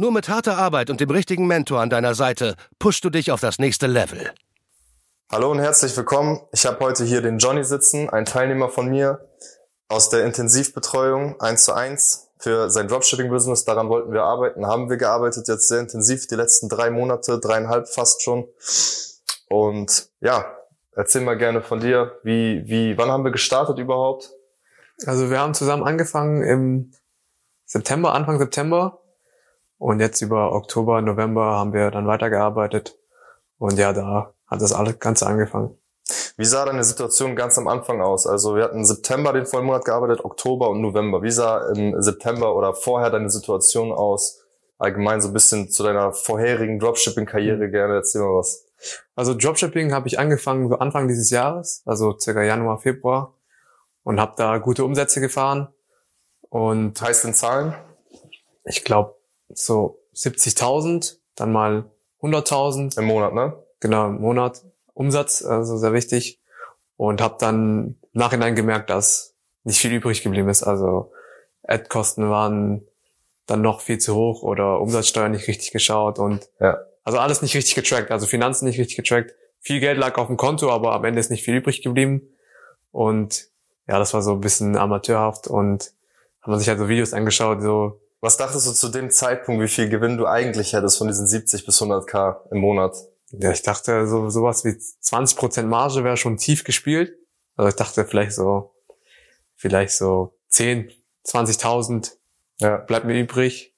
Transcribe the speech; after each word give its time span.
Nur 0.00 0.12
mit 0.12 0.30
harter 0.30 0.56
Arbeit 0.56 0.88
und 0.88 0.98
dem 1.02 1.10
richtigen 1.10 1.46
Mentor 1.46 1.82
an 1.82 1.90
deiner 1.90 2.14
Seite 2.14 2.54
pushst 2.78 3.04
du 3.04 3.10
dich 3.10 3.30
auf 3.32 3.40
das 3.40 3.58
nächste 3.58 3.86
Level. 3.86 4.30
Hallo 5.30 5.50
und 5.50 5.58
herzlich 5.58 5.94
willkommen. 5.94 6.40
Ich 6.52 6.64
habe 6.64 6.82
heute 6.82 7.04
hier 7.04 7.20
den 7.20 7.36
Johnny 7.36 7.62
sitzen, 7.64 8.08
ein 8.08 8.24
Teilnehmer 8.24 8.70
von 8.70 8.88
mir 8.88 9.28
aus 9.88 10.08
der 10.08 10.24
Intensivbetreuung 10.24 11.38
1 11.38 11.64
zu 11.66 11.74
1 11.74 12.30
für 12.38 12.70
sein 12.70 12.88
Dropshipping-Business. 12.88 13.66
Daran 13.66 13.90
wollten 13.90 14.14
wir 14.14 14.22
arbeiten, 14.22 14.66
haben 14.66 14.88
wir 14.88 14.96
gearbeitet, 14.96 15.48
jetzt 15.48 15.68
sehr 15.68 15.80
intensiv, 15.80 16.26
die 16.26 16.34
letzten 16.34 16.70
drei 16.70 16.88
Monate, 16.88 17.38
dreieinhalb 17.38 17.86
fast 17.86 18.22
schon. 18.22 18.48
Und 19.50 20.08
ja, 20.22 20.46
erzähl 20.96 21.20
mal 21.20 21.36
gerne 21.36 21.60
von 21.60 21.78
dir, 21.78 22.18
wie, 22.22 22.62
wie, 22.66 22.96
wann 22.96 23.10
haben 23.10 23.24
wir 23.24 23.32
gestartet 23.32 23.78
überhaupt? 23.78 24.30
Also 25.04 25.28
wir 25.28 25.40
haben 25.40 25.52
zusammen 25.52 25.84
angefangen 25.84 26.42
im 26.42 26.92
September, 27.66 28.14
Anfang 28.14 28.38
September. 28.38 28.99
Und 29.80 29.98
jetzt 30.00 30.20
über 30.20 30.52
Oktober, 30.52 31.00
November 31.00 31.56
haben 31.56 31.72
wir 31.72 31.90
dann 31.90 32.06
weitergearbeitet. 32.06 32.98
Und 33.56 33.78
ja, 33.78 33.94
da 33.94 34.34
hat 34.46 34.60
das 34.60 34.74
alles 34.74 34.98
Ganze 34.98 35.26
angefangen. 35.26 35.74
Wie 36.36 36.44
sah 36.44 36.66
deine 36.66 36.84
Situation 36.84 37.34
ganz 37.34 37.56
am 37.56 37.66
Anfang 37.66 38.02
aus? 38.02 38.26
Also 38.26 38.56
wir 38.56 38.64
hatten 38.64 38.84
September 38.84 39.32
den 39.32 39.46
vollen 39.46 39.64
Monat 39.64 39.86
gearbeitet, 39.86 40.22
Oktober 40.22 40.68
und 40.68 40.82
November. 40.82 41.22
Wie 41.22 41.30
sah 41.30 41.70
im 41.70 42.00
September 42.02 42.54
oder 42.54 42.74
vorher 42.74 43.08
deine 43.08 43.30
Situation 43.30 43.90
aus? 43.90 44.42
Allgemein 44.76 45.22
so 45.22 45.28
ein 45.28 45.32
bisschen 45.32 45.70
zu 45.70 45.82
deiner 45.82 46.12
vorherigen 46.12 46.78
Dropshipping-Karriere 46.78 47.68
mhm. 47.68 47.70
gerne. 47.70 47.94
Erzähl 47.94 48.20
mal 48.20 48.34
was. 48.34 48.66
Also 49.16 49.32
Dropshipping 49.34 49.94
habe 49.94 50.08
ich 50.08 50.18
angefangen 50.18 50.68
so 50.68 50.78
Anfang 50.78 51.08
dieses 51.08 51.30
Jahres, 51.30 51.82
also 51.86 52.18
circa 52.18 52.42
Januar, 52.42 52.80
Februar 52.80 53.32
und 54.02 54.20
habe 54.20 54.34
da 54.36 54.58
gute 54.58 54.84
Umsätze 54.84 55.22
gefahren. 55.22 55.68
Und 56.50 57.00
heißt 57.00 57.24
in 57.24 57.32
Zahlen? 57.32 57.74
Ich 58.64 58.84
glaube 58.84 59.19
so 59.54 60.00
70.000, 60.14 61.16
dann 61.34 61.52
mal 61.52 61.90
100.000. 62.22 62.98
Im 62.98 63.06
Monat, 63.06 63.34
ne? 63.34 63.56
Genau, 63.80 64.06
im 64.06 64.20
Monat. 64.20 64.62
Umsatz, 64.94 65.42
also 65.42 65.76
sehr 65.76 65.92
wichtig. 65.92 66.40
Und 66.96 67.20
habe 67.20 67.36
dann 67.38 67.96
im 68.12 68.18
Nachhinein 68.18 68.54
gemerkt, 68.54 68.90
dass 68.90 69.34
nicht 69.64 69.78
viel 69.78 69.92
übrig 69.92 70.22
geblieben 70.22 70.48
ist. 70.48 70.62
Also 70.62 71.12
Ad-Kosten 71.62 72.28
waren 72.28 72.86
dann 73.46 73.62
noch 73.62 73.80
viel 73.80 73.98
zu 73.98 74.14
hoch 74.14 74.42
oder 74.42 74.80
Umsatzsteuer 74.80 75.28
nicht 75.28 75.48
richtig 75.48 75.72
geschaut 75.72 76.18
und 76.18 76.48
ja. 76.60 76.78
also 77.04 77.18
alles 77.18 77.42
nicht 77.42 77.54
richtig 77.56 77.74
getrackt, 77.74 78.10
also 78.10 78.26
Finanzen 78.26 78.66
nicht 78.66 78.78
richtig 78.78 78.96
getrackt. 78.96 79.34
Viel 79.58 79.80
Geld 79.80 79.98
lag 79.98 80.16
auf 80.18 80.28
dem 80.28 80.36
Konto, 80.36 80.70
aber 80.70 80.92
am 80.92 81.04
Ende 81.04 81.20
ist 81.20 81.30
nicht 81.30 81.44
viel 81.44 81.56
übrig 81.56 81.82
geblieben. 81.82 82.22
Und 82.92 83.48
ja, 83.88 83.98
das 83.98 84.14
war 84.14 84.22
so 84.22 84.32
ein 84.32 84.40
bisschen 84.40 84.76
amateurhaft 84.76 85.48
und 85.48 85.92
haben 86.42 86.58
sich 86.58 86.68
halt 86.68 86.78
so 86.78 86.88
Videos 86.88 87.12
angeschaut, 87.12 87.60
so. 87.60 87.99
Was 88.20 88.36
dachtest 88.36 88.66
du 88.66 88.72
zu 88.72 88.88
dem 88.88 89.10
Zeitpunkt, 89.10 89.62
wie 89.62 89.68
viel 89.68 89.88
Gewinn 89.88 90.18
du 90.18 90.26
eigentlich 90.26 90.74
hättest 90.74 90.98
von 90.98 91.08
diesen 91.08 91.26
70 91.26 91.64
bis 91.64 91.80
100k 91.80 92.50
im 92.50 92.58
Monat? 92.58 92.96
Ja, 93.30 93.50
ich 93.50 93.62
dachte, 93.62 94.06
so 94.06 94.28
sowas 94.28 94.64
wie 94.64 94.70
20% 94.70 95.62
Marge 95.62 96.04
wäre 96.04 96.16
schon 96.16 96.36
tief 96.36 96.64
gespielt. 96.64 97.16
Also 97.56 97.68
ich 97.68 97.76
dachte 97.76 98.04
vielleicht 98.04 98.32
so, 98.32 98.74
vielleicht 99.56 99.92
so 99.92 100.34
10, 100.48 100.90
20.000 101.26 102.12
ja. 102.58 102.76
bleibt 102.76 103.06
mir 103.06 103.18
übrig. 103.18 103.74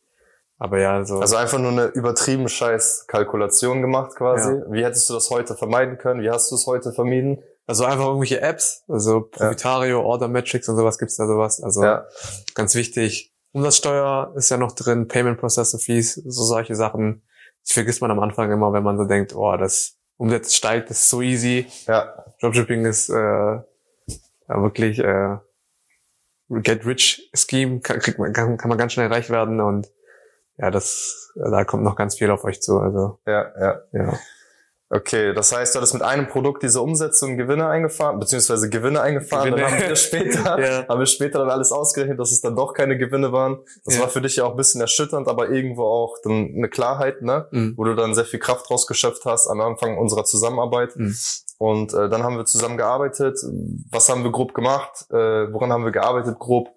Aber 0.59 0.79
ja, 0.79 1.05
so. 1.05 1.19
Also 1.19 1.37
einfach 1.37 1.59
nur 1.59 1.73
eine 1.73 1.87
übertrieben 1.87 2.49
scheiß 2.49 3.07
Kalkulation 3.09 3.83
gemacht 3.83 4.15
quasi. 4.17 4.53
Ja. 4.53 4.63
Wie 4.71 4.85
hättest 4.85 5.11
du 5.11 5.15
das 5.15 5.29
heute 5.31 5.57
vermeiden 5.57 5.99
können? 5.99 6.23
Wie 6.23 6.31
hast 6.31 6.51
du 6.51 6.55
es 6.55 6.67
heute 6.67 6.93
vermieden? 6.93 7.43
Also 7.67 7.85
einfach 7.85 8.07
irgendwelche 8.07 8.41
Apps, 8.41 8.85
also 8.89 9.23
Profitario, 9.23 10.01
ja. 10.01 10.05
Order 10.05 10.29
Metrics 10.29 10.69
und 10.69 10.77
sowas 10.77 10.99
gibt's 10.99 11.17
da 11.17 11.27
sowas. 11.27 11.61
Also 11.63 11.83
ja. 11.83 12.07
ganz 12.55 12.75
wichtig. 12.75 13.32
Umsatzsteuer 13.53 14.33
ist 14.37 14.51
ja 14.51 14.57
noch 14.57 14.73
drin, 14.73 15.09
Payment 15.09 15.39
Processor 15.39 15.79
Fees, 15.79 16.15
so 16.15 16.45
solche 16.45 16.75
Sachen. 16.75 17.23
Das 17.63 17.73
vergisst 17.73 18.01
man 18.01 18.11
am 18.11 18.21
Anfang 18.21 18.51
immer, 18.51 18.73
wenn 18.73 18.83
man 18.83 18.97
so 18.97 19.05
denkt, 19.05 19.35
oh, 19.35 19.57
das 19.57 19.99
Umsatz 20.17 20.55
steigt, 20.55 20.91
das 20.91 21.03
ist 21.03 21.11
so 21.11 21.23
easy. 21.23 21.67
Ja. 21.87 22.25
Dropshipping 22.41 22.85
ist 22.87 23.09
äh, 23.11 23.61
wirklich 24.49 24.99
äh, 24.99 25.37
Get 26.49 26.85
Rich 26.87 27.31
Scheme, 27.35 27.81
kann, 27.81 28.01
man, 28.19 28.33
kann, 28.33 28.57
kann 28.57 28.69
man 28.69 28.79
ganz 28.79 28.93
schnell 28.93 29.09
reich 29.09 29.31
werden 29.31 29.61
und 29.61 29.89
ja, 30.59 30.71
das 30.71 31.23
da 31.35 31.65
kommt 31.65 31.83
noch 31.83 31.97
ganz 31.97 32.17
viel 32.17 32.31
auf 32.31 32.45
euch 32.45 32.61
zu. 32.61 32.79
Also 32.79 33.19
ja, 33.27 33.53
ja. 33.59 33.83
ja. 33.93 34.19
Okay, 34.95 35.33
das 35.33 35.57
heißt, 35.57 35.75
du 35.75 35.79
hattest 35.79 35.95
mit 35.95 36.03
einem 36.03 36.29
Produkt 36.29 36.63
diese 36.63 36.83
Umsätze 36.83 37.25
und 37.25 37.39
Gewinne 37.39 37.67
eingefahren, 37.67 38.21
beziehungsweise 38.21 38.69
Gewinne 38.69 39.01
eingefahren, 39.01 39.49
Gewinne. 39.49 39.63
dann 39.63 39.81
haben 39.81 39.89
wir 39.89 39.97
später, 39.97 40.61
ja. 40.61 40.87
haben 40.87 40.99
wir 40.99 41.07
später 41.07 41.39
dann 41.39 41.49
alles 41.49 41.73
ausgerechnet, 41.73 42.21
dass 42.21 42.31
es 42.31 42.43
dann 42.43 42.55
doch 42.55 42.75
keine 42.75 42.99
Gewinne 42.99 43.33
waren. 43.33 43.61
Das 43.87 43.95
ja. 43.95 44.03
war 44.03 44.11
für 44.11 44.21
dich 44.21 44.37
ja 44.37 44.45
auch 44.45 44.51
ein 44.51 44.59
bisschen 44.59 44.83
erschütternd, 44.83 45.29
aber 45.29 45.49
irgendwo 45.49 45.85
auch 45.85 46.19
dann 46.23 46.53
eine 46.55 46.69
Klarheit, 46.69 47.23
ne? 47.23 47.49
Mhm. 47.53 47.73
Wo 47.79 47.85
du 47.85 47.95
dann 47.95 48.15
sehr 48.15 48.27
viel 48.27 48.39
Kraft 48.39 48.71
rausgeschöpft 48.71 49.25
hast 49.25 49.49
am 49.49 49.63
Anfang 49.63 49.97
unserer 49.97 50.25
Zusammenarbeit. 50.25 50.95
Mhm. 50.95 51.17
Und 51.57 51.95
äh, 51.95 52.11
dann 52.11 52.23
haben 52.23 52.37
wir 52.37 52.45
zusammen 52.45 52.77
gearbeitet. 52.77 53.39
Was 53.91 54.11
haben 54.11 54.25
wir 54.25 54.31
grob 54.31 54.53
gemacht? 54.53 55.07
Äh, 55.11 55.51
woran 55.55 55.73
haben 55.73 55.87
wir 55.87 55.93
gearbeitet 55.93 56.39
grob? 56.39 56.69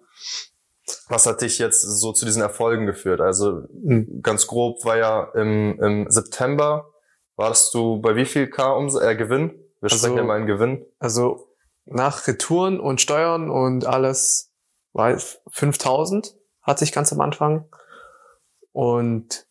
Was 1.10 1.26
hat 1.26 1.42
dich 1.42 1.58
jetzt 1.58 1.82
so 1.82 2.12
zu 2.12 2.24
diesen 2.24 2.40
Erfolgen 2.40 2.86
geführt? 2.86 3.20
Also 3.20 3.64
mhm. 3.74 4.22
ganz 4.22 4.46
grob 4.46 4.82
war 4.86 4.96
ja 4.96 5.24
im, 5.34 5.78
im 5.82 6.10
September 6.10 6.94
warst 7.36 7.74
du 7.74 8.00
bei 8.00 8.16
wie 8.16 8.24
viel 8.24 8.48
K 8.48 8.76
Ums 8.76 8.94
äh, 8.94 9.14
Gewinn? 9.14 9.50
Wir 9.80 9.90
also, 9.90 9.98
sprechen 9.98 10.16
ja 10.16 10.24
mal 10.24 10.40
in 10.40 10.46
Gewinn. 10.46 10.84
Also 10.98 11.48
nach 11.84 12.26
Retouren 12.26 12.80
und 12.80 13.00
Steuern 13.00 13.50
und 13.50 13.86
alles 13.86 14.52
war 14.92 15.16
5000 15.50 16.34
hatte 16.62 16.84
ich 16.84 16.92
ganz 16.92 17.12
am 17.12 17.20
Anfang. 17.20 17.68
Und 18.72 19.46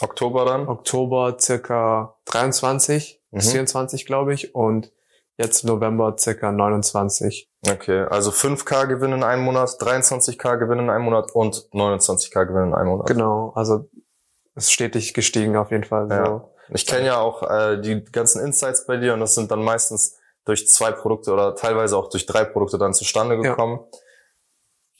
Oktober 0.00 0.44
dann? 0.44 0.68
Oktober 0.68 1.36
circa 1.40 2.16
23 2.26 3.22
mhm. 3.30 3.36
bis 3.36 3.50
24, 3.52 4.06
glaube 4.06 4.34
ich. 4.34 4.54
Und 4.54 4.92
jetzt 5.36 5.64
November 5.64 6.16
circa 6.18 6.52
29. 6.52 7.50
Okay, 7.66 8.02
also 8.10 8.30
5K 8.30 8.86
Gewinn 8.86 9.12
in 9.12 9.22
einem 9.22 9.42
Monat, 9.42 9.70
23K 9.80 10.58
Gewinn 10.58 10.80
in 10.80 10.90
einem 10.90 11.04
Monat 11.04 11.32
und 11.32 11.68
29K 11.72 12.44
Gewinn 12.44 12.68
in 12.68 12.74
einem 12.74 12.88
Monat. 12.88 13.06
Genau, 13.06 13.52
also 13.54 13.88
ist 14.54 14.72
stetig 14.72 15.14
gestiegen 15.14 15.56
auf 15.56 15.70
jeden 15.70 15.84
Fall. 15.84 16.08
So. 16.08 16.50
Ich 16.70 16.86
kenne 16.86 17.06
ja 17.06 17.18
auch 17.18 17.42
äh, 17.42 17.80
die 17.80 18.04
ganzen 18.04 18.44
Insights 18.44 18.86
bei 18.86 18.96
dir 18.96 19.14
und 19.14 19.20
das 19.20 19.34
sind 19.34 19.50
dann 19.50 19.62
meistens 19.62 20.18
durch 20.44 20.68
zwei 20.68 20.92
Produkte 20.92 21.32
oder 21.32 21.54
teilweise 21.54 21.96
auch 21.96 22.08
durch 22.08 22.26
drei 22.26 22.44
Produkte 22.44 22.78
dann 22.78 22.94
zustande 22.94 23.38
gekommen. 23.38 23.80
Ja. 23.92 23.98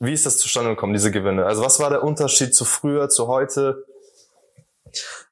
Wie 0.01 0.13
ist 0.13 0.27
das 0.27 0.39
zustande 0.39 0.71
gekommen, 0.71 0.93
diese 0.93 1.11
Gewinne? 1.11 1.45
Also 1.47 1.63
was 1.63 1.81
war 1.81 1.91
der 1.91 2.05
Unterschied 2.05 2.55
zu 2.55 2.65
früher, 2.65 3.09
zu 3.09 3.27
heute? 3.27 3.85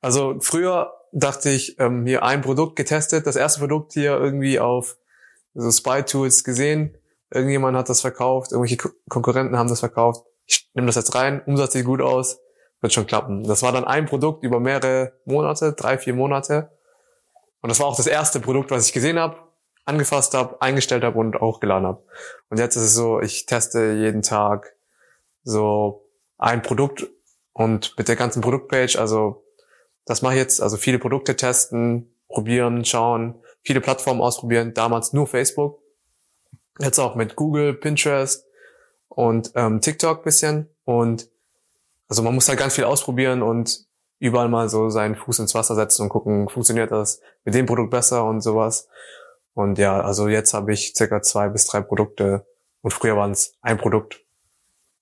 Also 0.01 0.37
früher 0.41 0.93
dachte 1.13 1.51
ich, 1.51 1.79
ähm, 1.79 2.07
hier 2.07 2.23
ein 2.23 2.43
Produkt 2.43 2.77
getestet, 2.77 3.27
das 3.27 3.37
erste 3.37 3.61
Produkt 3.61 3.93
hier 3.93 4.19
irgendwie 4.19 4.59
auf 4.59 4.97
so 5.55 5.71
Spy 5.71 6.03
Tools 6.03 6.45
gesehen, 6.45 6.97
irgendjemand 7.31 7.77
hat 7.77 7.89
das 7.89 8.01
verkauft, 8.01 8.53
irgendwelche 8.53 8.77
Konkurrenten 9.09 9.57
haben 9.57 9.69
das 9.69 9.81
verkauft. 9.81 10.27
Ich 10.47 10.71
nehme 10.75 10.87
das 10.87 10.97
jetzt 10.97 11.15
rein, 11.15 11.43
Umsatz 11.47 11.73
sieht 11.73 11.87
gut 11.87 12.01
aus, 12.01 12.41
wird 12.81 12.93
schon 12.93 13.07
klappen. 13.07 13.45
Das 13.45 13.63
war 13.63 13.73
dann 13.73 13.85
ein 13.85 14.07
Produkt 14.07 14.45
über 14.45 14.61
mehrere 14.61 15.13
Monate, 15.25 15.73
drei, 15.73 15.99
vier 15.99 16.15
Monate. 16.15 16.71
Und 17.61 17.71
das 17.71 17.81
war 17.81 17.87
auch 17.87 17.97
das 17.97 18.07
erste 18.07 18.41
Produkt, 18.41 18.71
was 18.71 18.87
ich 18.87 18.93
gesehen 18.93 19.19
habe, 19.19 19.37
angefasst 19.85 20.35
habe, 20.35 20.61
eingestellt 20.61 21.05
habe 21.05 21.19
und 21.19 21.37
auch 21.37 21.61
geladen 21.61 21.87
habe. 21.87 22.03
Und 22.51 22.59
jetzt 22.59 22.77
ist 22.77 22.83
es 22.83 22.95
so, 22.95 23.21
ich 23.21 23.47
teste 23.47 23.93
jeden 23.93 24.23
Tag 24.23 24.77
so 25.43 26.09
ein 26.39 26.63
Produkt 26.63 27.07
und 27.53 27.97
mit 27.97 28.09
der 28.09 28.17
ganzen 28.17 28.43
Produktpage, 28.43 28.97
also 28.97 29.45
das 30.05 30.23
mache 30.23 30.35
ich 30.35 30.41
jetzt, 30.41 30.61
also 30.61 30.77
viele 30.77 30.99
Produkte 30.99 31.37
testen, 31.37 32.15
probieren, 32.29 32.85
schauen, 32.85 33.41
viele 33.63 33.81
Plattformen 33.81 34.21
ausprobieren, 34.21 34.75
damals 34.75 35.13
nur 35.13 35.27
Facebook, 35.27 35.81
jetzt 36.79 36.99
auch 36.99 37.15
mit 37.15 37.37
Google, 37.37 37.75
Pinterest 37.75 38.47
und 39.09 39.53
ähm, 39.55 39.81
TikTok 39.81 40.23
bisschen 40.23 40.69
und 40.85 41.29
also 42.09 42.23
man 42.23 42.35
muss 42.35 42.49
halt 42.49 42.59
ganz 42.59 42.75
viel 42.75 42.85
ausprobieren 42.85 43.43
und 43.43 43.87
überall 44.19 44.49
mal 44.49 44.69
so 44.69 44.89
seinen 44.89 45.17
Fuß 45.17 45.41
ins 45.41 45.55
Wasser 45.55 45.75
setzen 45.75 46.03
und 46.03 46.09
gucken, 46.09 46.49
funktioniert 46.49 46.91
das 46.91 47.21
mit 47.45 47.55
dem 47.55 47.67
Produkt 47.67 47.91
besser 47.91 48.25
und 48.25 48.41
sowas. 48.41 48.89
Und 49.55 49.79
ja, 49.79 50.01
also 50.01 50.29
jetzt 50.29 50.55
habe 50.55 50.73
ich 50.73 50.95
circa 50.95 51.23
zwei 51.23 51.49
bis 51.49 51.67
drei 51.67 51.81
Produkte 51.81 52.47
und 52.83 52.93
früher 52.93 53.17
waren 53.17 53.33
es 53.33 53.55
ein 53.63 53.79
Produkt. 53.79 54.23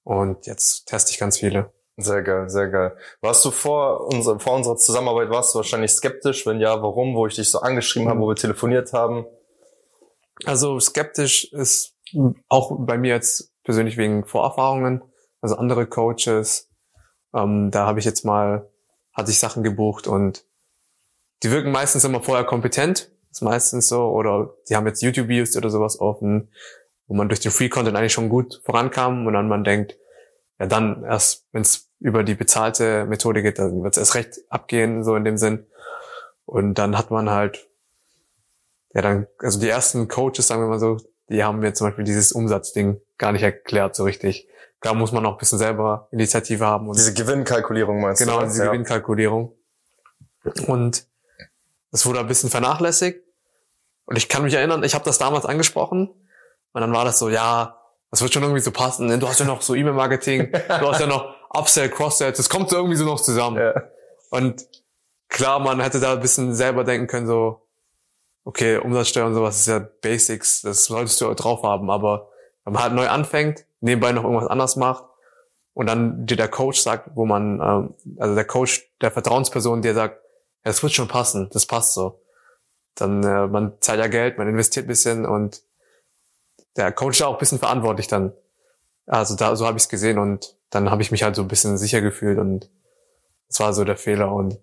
Und 0.04 0.46
jetzt 0.46 0.86
teste 0.86 1.12
ich 1.12 1.18
ganz 1.18 1.38
viele. 1.38 1.72
Sehr 1.96 2.22
geil, 2.22 2.48
sehr 2.48 2.68
geil. 2.68 2.96
Warst 3.20 3.44
du 3.44 3.50
vor, 3.50 4.12
unser, 4.12 4.40
vor 4.40 4.54
unserer 4.54 4.76
Zusammenarbeit, 4.76 5.30
warst 5.30 5.54
du 5.54 5.58
wahrscheinlich 5.58 5.92
skeptisch? 5.92 6.44
Wenn 6.44 6.60
ja, 6.60 6.82
warum? 6.82 7.14
Wo 7.14 7.26
ich 7.26 7.36
dich 7.36 7.50
so 7.50 7.60
angeschrieben 7.60 8.06
mhm. 8.06 8.10
habe, 8.10 8.20
wo 8.20 8.28
wir 8.28 8.36
telefoniert 8.36 8.92
haben? 8.92 9.26
Also 10.44 10.78
skeptisch 10.80 11.52
ist 11.52 11.94
auch 12.48 12.76
bei 12.80 12.98
mir 12.98 13.14
jetzt 13.14 13.52
persönlich 13.62 13.96
wegen 13.96 14.24
Vorerfahrungen. 14.24 15.02
Also 15.40 15.56
andere 15.56 15.86
Coaches, 15.86 16.68
ähm, 17.34 17.70
da 17.70 17.86
habe 17.86 17.98
ich 17.98 18.04
jetzt 18.04 18.25
mal, 18.25 18.69
hatte 19.12 19.31
ich 19.31 19.38
Sachen 19.38 19.62
gebucht 19.62 20.06
und 20.06 20.44
die 21.42 21.50
wirken 21.50 21.72
meistens 21.72 22.04
immer 22.04 22.22
vorher 22.22 22.44
kompetent. 22.44 23.10
ist 23.31 23.42
meistens 23.42 23.88
so. 23.88 24.08
Oder 24.08 24.54
die 24.69 24.76
haben 24.76 24.86
jetzt 24.86 25.02
YouTube-Videos 25.02 25.56
oder 25.56 25.70
sowas 25.70 26.00
offen, 26.00 26.48
wo 27.06 27.14
man 27.14 27.28
durch 27.28 27.40
den 27.40 27.52
Free-Content 27.52 27.96
eigentlich 27.96 28.12
schon 28.12 28.28
gut 28.28 28.62
vorankam 28.64 29.26
und 29.26 29.34
dann 29.34 29.48
man 29.48 29.64
denkt, 29.64 29.96
ja 30.58 30.66
dann 30.66 31.04
erst, 31.04 31.46
wenn 31.52 31.62
es 31.62 31.90
über 32.00 32.22
die 32.22 32.34
bezahlte 32.34 33.06
Methode 33.06 33.42
geht, 33.42 33.58
dann 33.58 33.82
wird 33.82 33.94
es 33.94 33.98
erst 33.98 34.14
recht 34.14 34.40
abgehen, 34.48 35.04
so 35.04 35.16
in 35.16 35.25
dem 35.25 35.37
Sinn. 35.37 35.66
Und 36.46 36.75
dann 36.75 36.96
hat 36.96 37.10
man 37.10 37.30
halt, 37.30 37.69
ja 38.92 39.02
dann, 39.02 39.26
also 39.38 39.58
die 39.58 39.69
ersten 39.69 40.08
Coaches, 40.08 40.46
sagen 40.46 40.62
wir 40.62 40.69
mal 40.69 40.78
so, 40.78 40.98
die 41.28 41.42
haben 41.42 41.60
mir 41.60 41.72
zum 41.75 41.88
Beispiel 41.88 42.04
dieses 42.04 42.32
Umsatzding 42.32 43.00
gar 43.19 43.32
nicht 43.32 43.42
erklärt 43.42 43.96
so 43.96 44.04
richtig. 44.04 44.48
Da 44.84 44.92
muss 44.92 45.12
man 45.12 45.25
auch 45.25 45.32
ein 45.32 45.38
bisschen 45.38 45.58
selber 45.58 46.08
Initiative 46.10 46.66
haben. 46.66 46.90
Und 46.90 46.98
diese 46.98 47.14
Gewinnkalkulierung 47.14 48.02
meinst 48.02 48.20
genau, 48.20 48.34
du? 48.34 48.38
Genau, 48.40 48.50
diese 48.50 48.64
ja. 48.64 48.70
Gewinnkalkulierung. 48.70 49.56
Und 50.66 51.06
es 51.90 52.04
wurde 52.04 52.20
ein 52.20 52.26
bisschen 52.26 52.50
vernachlässigt. 52.50 53.25
Und 54.04 54.16
ich 54.16 54.28
kann 54.28 54.42
mich 54.42 54.52
erinnern, 54.52 54.84
ich 54.84 54.94
habe 54.94 55.06
das 55.06 55.16
damals 55.16 55.46
angesprochen. 55.46 56.08
Und 56.72 56.81
dann 56.82 56.92
war 56.92 57.06
das 57.06 57.19
so, 57.19 57.31
ja, 57.31 57.81
das 58.10 58.20
wird 58.20 58.34
schon 58.34 58.42
irgendwie 58.42 58.60
so 58.60 58.72
passen. 58.72 59.19
Du 59.19 59.26
hast 59.26 59.40
ja 59.40 59.46
noch 59.46 59.62
so 59.62 59.75
E-Mail-Marketing, 59.75 60.52
du 60.69 60.87
hast 60.92 61.00
ja 61.00 61.06
noch 61.06 61.34
Upsell, 61.48 61.88
Cross-Sell, 61.88 62.32
das 62.32 62.50
kommt 62.50 62.69
so 62.69 62.76
irgendwie 62.76 62.96
so 62.96 63.06
noch 63.06 63.20
zusammen. 63.20 63.56
Ja. 63.56 63.84
Und 64.28 64.66
klar, 65.30 65.60
man 65.60 65.80
hätte 65.80 65.98
da 65.98 66.12
ein 66.12 66.20
bisschen 66.20 66.54
selber 66.54 66.84
denken 66.84 67.06
können, 67.06 67.26
so, 67.26 67.66
okay, 68.44 68.76
Umsatzsteuer 68.76 69.25
und 69.25 69.34
sowas 69.34 69.60
ist 69.60 69.69
ja 69.69 69.78
Basics, 69.78 70.60
das 70.60 70.84
solltest 70.84 71.22
du 71.22 71.32
drauf 71.32 71.62
haben, 71.62 71.90
aber 71.90 72.28
wenn 72.64 72.75
man 72.75 72.82
halt 72.82 72.92
neu 72.92 73.08
anfängt, 73.08 73.64
nebenbei 73.84 74.12
noch 74.12 74.25
irgendwas 74.25 74.48
anders 74.48 74.76
macht 74.76 75.04
und 75.75 75.86
dann 75.86 76.26
dir 76.26 76.36
der 76.36 76.48
Coach 76.48 76.81
sagt, 76.81 77.10
wo 77.14 77.26
man, 77.26 77.60
ähm, 77.60 77.94
also 78.19 78.34
der 78.34 78.46
Coach, 78.46 78.90
der 79.00 79.10
Vertrauensperson, 79.10 79.82
der 79.82 79.94
sagt, 79.94 80.22
ja, 80.64 80.70
das 80.70 80.82
wird 80.82 80.94
schon 80.94 81.08
passen, 81.08 81.50
das 81.52 81.66
passt 81.66 81.94
so. 81.94 82.22
Dann, 82.94 83.22
äh, 83.22 83.46
man 83.46 83.75
zahlt 83.81 84.00
ja 84.00 84.06
Geld, 84.06 84.38
man 84.38 84.48
investiert 84.48 84.86
bisschen 84.86 85.26
und 85.26 85.62
der 86.76 86.92
Coach 86.92 87.20
ist 87.20 87.26
auch 87.26 87.34
ein 87.34 87.38
bisschen 87.38 87.58
verantwortlich 87.58 88.08
dann. 88.08 88.32
Also 89.06 89.36
da, 89.36 89.54
so 89.54 89.66
habe 89.66 89.76
ich 89.76 89.84
es 89.84 89.88
gesehen 89.90 90.19
und 90.19 90.56
dann 90.70 90.90
habe 90.90 91.02
ich 91.02 91.10
mich 91.10 91.22
halt 91.22 91.37
so 91.37 91.42
ein 91.42 91.48
bisschen 91.48 91.76
sicher 91.76 92.00
gefühlt 92.00 92.38
und 92.38 92.70
das 93.48 93.60
war 93.60 93.75
so 93.75 93.84
der 93.84 93.96
Fehler. 93.96 94.32
Und 94.32 94.58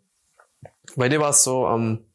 bei 0.96 1.10
dir 1.10 1.20
war 1.20 1.30
es 1.30 1.44
so, 1.44 1.68
ähm, 1.68 2.06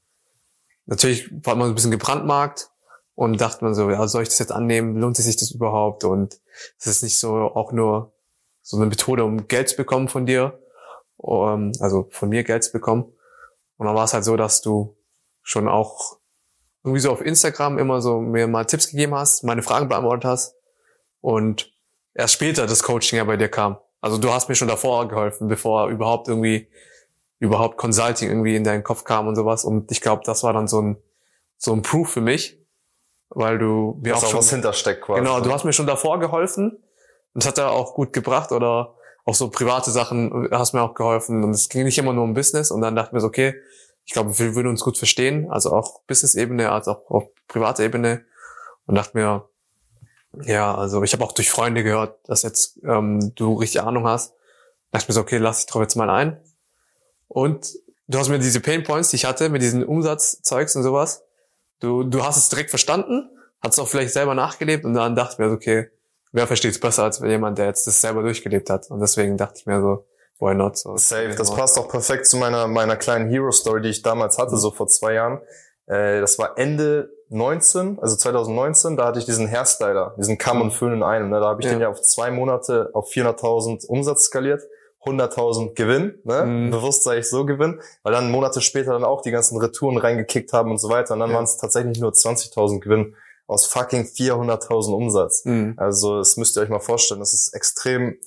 natürlich 0.86 1.30
war 1.46 1.54
man 1.54 1.68
so 1.68 1.72
ein 1.72 1.76
bisschen 1.76 1.90
gebrandmarkt 1.92 2.70
und 3.16 3.40
dachte 3.40 3.64
man 3.64 3.74
so, 3.74 3.90
ja, 3.90 4.06
soll 4.06 4.22
ich 4.22 4.28
das 4.28 4.38
jetzt 4.38 4.52
annehmen? 4.52 4.96
Lohnt 4.96 5.16
sich 5.16 5.36
das 5.36 5.50
überhaupt? 5.50 6.04
Und 6.04 6.38
es 6.78 6.86
ist 6.86 7.02
nicht 7.02 7.18
so 7.18 7.34
auch 7.34 7.72
nur 7.72 8.12
so 8.62 8.76
eine 8.76 8.86
Methode, 8.86 9.24
um 9.24 9.48
Geld 9.48 9.70
zu 9.70 9.76
bekommen 9.76 10.08
von 10.08 10.26
dir, 10.26 10.60
um, 11.16 11.72
also 11.80 12.06
von 12.10 12.28
mir 12.28 12.44
Geld 12.44 12.62
zu 12.62 12.72
bekommen. 12.72 13.04
Und 13.78 13.86
dann 13.86 13.96
war 13.96 14.04
es 14.04 14.12
halt 14.12 14.24
so, 14.24 14.36
dass 14.36 14.60
du 14.60 14.96
schon 15.42 15.66
auch 15.66 16.18
irgendwie 16.84 17.00
so 17.00 17.10
auf 17.10 17.22
Instagram 17.22 17.78
immer 17.78 18.02
so 18.02 18.20
mir 18.20 18.46
mal 18.46 18.66
Tipps 18.66 18.90
gegeben 18.90 19.14
hast, 19.14 19.44
meine 19.44 19.62
Fragen 19.62 19.88
beantwortet 19.88 20.26
hast 20.26 20.54
und 21.20 21.72
erst 22.14 22.34
später 22.34 22.66
das 22.66 22.82
Coaching 22.82 23.16
ja 23.16 23.24
bei 23.24 23.36
dir 23.36 23.48
kam. 23.48 23.78
Also 24.02 24.18
du 24.18 24.30
hast 24.30 24.48
mir 24.48 24.54
schon 24.54 24.68
davor 24.68 25.08
geholfen, 25.08 25.48
bevor 25.48 25.88
überhaupt 25.88 26.28
irgendwie 26.28 26.68
überhaupt 27.38 27.78
Consulting 27.78 28.28
irgendwie 28.28 28.56
in 28.56 28.64
deinen 28.64 28.84
Kopf 28.84 29.04
kam 29.04 29.26
und 29.26 29.36
sowas. 29.36 29.64
Und 29.64 29.90
ich 29.90 30.00
glaube, 30.00 30.22
das 30.24 30.42
war 30.42 30.52
dann 30.52 30.68
so 30.68 30.82
ein 30.82 30.96
so 31.56 31.72
ein 31.72 31.82
Proof 31.82 32.10
für 32.10 32.20
mich, 32.20 32.58
weil 33.30 33.58
du 33.58 33.98
mir 34.02 34.16
auch, 34.16 34.22
auch 34.22 34.30
schon 34.30 34.38
was 34.38 34.50
hintersteckt 34.50 35.02
quasi. 35.02 35.20
Genau, 35.20 35.40
du 35.40 35.52
hast 35.52 35.64
mir 35.64 35.72
schon 35.72 35.86
davor 35.86 36.20
geholfen 36.20 36.70
und 36.70 36.80
das 37.34 37.46
hat 37.46 37.58
ja 37.58 37.68
auch 37.68 37.94
gut 37.94 38.12
gebracht 38.12 38.52
oder 38.52 38.94
auch 39.24 39.34
so 39.34 39.50
private 39.50 39.90
Sachen 39.90 40.48
hast 40.52 40.72
mir 40.72 40.82
auch 40.82 40.94
geholfen 40.94 41.42
und 41.42 41.50
es 41.50 41.68
ging 41.68 41.84
nicht 41.84 41.98
immer 41.98 42.12
nur 42.12 42.24
um 42.24 42.34
Business 42.34 42.70
und 42.70 42.80
dann 42.80 42.94
dachten 42.94 43.14
wir 43.14 43.20
so, 43.20 43.26
okay, 43.26 43.54
ich 44.04 44.12
glaube, 44.12 44.38
wir 44.38 44.54
würden 44.54 44.68
uns 44.68 44.82
gut 44.82 44.96
verstehen, 44.98 45.50
also 45.50 45.72
auch 45.72 46.00
Business-Ebene, 46.06 46.70
als 46.70 46.86
auch 46.86 47.10
auf 47.10 47.24
privater 47.48 47.82
Ebene 47.82 48.24
und 48.86 48.94
dachte 48.94 49.18
mir, 49.18 49.48
ja, 50.42 50.74
also 50.74 51.02
ich 51.02 51.12
habe 51.12 51.24
auch 51.24 51.32
durch 51.32 51.50
Freunde 51.50 51.82
gehört, 51.82 52.18
dass 52.28 52.42
jetzt 52.42 52.78
ähm, 52.84 53.32
du 53.34 53.54
richtig 53.54 53.82
Ahnung 53.82 54.06
hast. 54.06 54.34
Da 54.90 54.98
dachte 54.98 55.10
mir 55.10 55.14
so, 55.14 55.20
okay, 55.22 55.38
lass 55.38 55.58
dich 55.58 55.66
drauf 55.66 55.82
jetzt 55.82 55.96
mal 55.96 56.10
ein. 56.10 56.40
Und 57.28 57.74
du 58.06 58.18
hast 58.18 58.28
mir 58.28 58.38
diese 58.38 58.60
Pain 58.60 58.84
Points, 58.84 59.10
die 59.10 59.16
ich 59.16 59.24
hatte, 59.24 59.48
mit 59.48 59.62
diesen 59.62 59.84
Umsatzzeugs 59.84 60.76
und 60.76 60.82
sowas, 60.82 61.24
du, 61.80 62.04
du 62.04 62.24
hast 62.24 62.36
es 62.36 62.48
direkt 62.48 62.70
verstanden, 62.70 63.28
hast 63.62 63.74
es 63.74 63.78
auch 63.78 63.88
vielleicht 63.88 64.12
selber 64.12 64.34
nachgelebt 64.34 64.84
und 64.84 64.94
dann 64.94 65.14
dachte 65.14 65.34
ich 65.34 65.38
mir 65.38 65.48
so, 65.48 65.54
okay, 65.54 65.90
wer 66.32 66.46
versteht 66.46 66.72
es 66.72 66.80
besser 66.80 67.04
als 67.04 67.18
jemand, 67.20 67.58
der 67.58 67.66
jetzt 67.66 67.86
das 67.86 68.00
selber 68.00 68.22
durchgelebt 68.22 68.68
hat. 68.70 68.90
Und 68.90 69.00
deswegen 69.00 69.36
dachte 69.36 69.54
ich 69.58 69.66
mir 69.66 69.80
so, 69.80 70.06
why 70.38 70.54
not? 70.54 70.76
So, 70.76 70.96
Safe, 70.96 71.34
das 71.36 71.54
passt 71.54 71.78
auch 71.78 71.88
perfekt 71.88 72.26
zu 72.26 72.36
meiner, 72.36 72.68
meiner 72.68 72.96
kleinen 72.96 73.28
Hero-Story, 73.28 73.82
die 73.82 73.88
ich 73.90 74.02
damals 74.02 74.38
hatte, 74.38 74.52
mhm. 74.52 74.58
so 74.58 74.70
vor 74.70 74.86
zwei 74.86 75.14
Jahren. 75.14 75.40
Äh, 75.86 76.20
das 76.20 76.38
war 76.38 76.58
Ende 76.58 77.10
19, 77.30 77.98
also 78.00 78.16
2019, 78.16 78.96
da 78.96 79.06
hatte 79.06 79.18
ich 79.18 79.24
diesen 79.24 79.48
Hairstyler, 79.48 80.14
diesen 80.18 80.38
Kamm 80.38 80.60
und 80.60 80.72
Föhn 80.72 80.92
in 80.92 81.02
einem. 81.02 81.30
Ne? 81.30 81.40
Da 81.40 81.46
habe 81.46 81.60
ich 81.60 81.66
ja. 81.66 81.72
den 81.72 81.80
ja 81.80 81.88
auf 81.88 82.00
zwei 82.02 82.30
Monate 82.30 82.90
auf 82.92 83.10
400.000 83.10 83.86
Umsatz 83.86 84.24
skaliert. 84.24 84.62
100.000 85.06 85.74
Gewinn, 85.74 86.18
ne? 86.24 86.44
Mhm. 86.44 86.70
bewusst 86.70 87.04
sage 87.04 87.20
ich 87.20 87.28
so 87.28 87.46
Gewinn, 87.46 87.80
weil 88.02 88.12
dann 88.12 88.30
Monate 88.30 88.60
später 88.60 88.92
dann 88.92 89.04
auch 89.04 89.22
die 89.22 89.30
ganzen 89.30 89.58
Retouren 89.58 89.98
reingekickt 89.98 90.52
haben 90.52 90.70
und 90.70 90.78
so 90.78 90.88
weiter 90.88 91.14
und 91.14 91.20
dann 91.20 91.30
ja. 91.30 91.36
waren 91.36 91.44
es 91.44 91.56
tatsächlich 91.56 92.00
nur 92.00 92.12
20.000 92.12 92.80
Gewinn 92.80 93.14
aus 93.46 93.66
fucking 93.66 94.04
400.000 94.04 94.92
Umsatz. 94.92 95.44
Mhm. 95.44 95.74
Also 95.76 96.18
das 96.18 96.36
müsst 96.36 96.56
ihr 96.56 96.62
euch 96.62 96.68
mal 96.68 96.80
vorstellen, 96.80 97.20
das 97.20 97.32
ist 97.32 97.54
extrem 97.54 98.18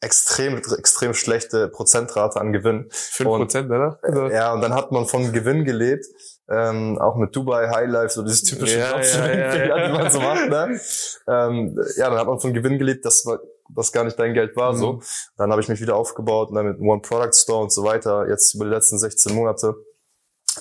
extrem, 0.00 0.56
extrem 0.56 1.14
schlechte 1.14 1.68
Prozentrate 1.68 2.40
an 2.40 2.52
Gewinn. 2.52 2.86
Fünf 2.90 3.28
Prozent, 3.28 3.70
oder? 3.70 3.98
Also 4.02 4.28
ja, 4.28 4.52
und 4.52 4.60
dann 4.60 4.74
hat 4.74 4.92
man 4.92 5.06
von 5.06 5.32
Gewinn 5.32 5.64
gelebt, 5.64 6.06
ähm, 6.48 6.98
auch 6.98 7.16
mit 7.16 7.34
Dubai 7.34 7.68
Highlife, 7.68 8.10
so 8.10 8.22
dieses 8.22 8.42
typische 8.44 8.78
ja, 8.78 9.00
ja, 9.00 9.26
ja, 9.26 9.64
ja, 9.64 9.86
die 9.86 9.92
man 9.92 10.10
so 10.10 10.20
macht, 10.20 10.48
ne? 10.48 10.80
ähm, 11.26 11.78
ja, 11.96 12.08
dann 12.10 12.18
hat 12.18 12.26
man 12.26 12.38
von 12.38 12.54
Gewinn 12.54 12.78
gelebt, 12.78 13.04
das 13.04 13.26
war 13.26 13.40
das 13.74 13.92
gar 13.92 14.04
nicht 14.04 14.18
dein 14.18 14.34
Geld 14.34 14.56
war, 14.56 14.72
mhm. 14.72 14.78
so. 14.78 15.02
Dann 15.36 15.50
habe 15.50 15.60
ich 15.60 15.68
mich 15.68 15.80
wieder 15.80 15.96
aufgebaut, 15.96 16.50
und 16.50 16.56
dann 16.56 16.66
mit 16.66 16.80
One 16.80 17.00
Product 17.00 17.34
Store 17.34 17.62
und 17.62 17.72
so 17.72 17.84
weiter, 17.84 18.28
jetzt 18.28 18.54
über 18.54 18.64
die 18.64 18.70
letzten 18.70 18.98
16 18.98 19.34
Monate. 19.34 19.74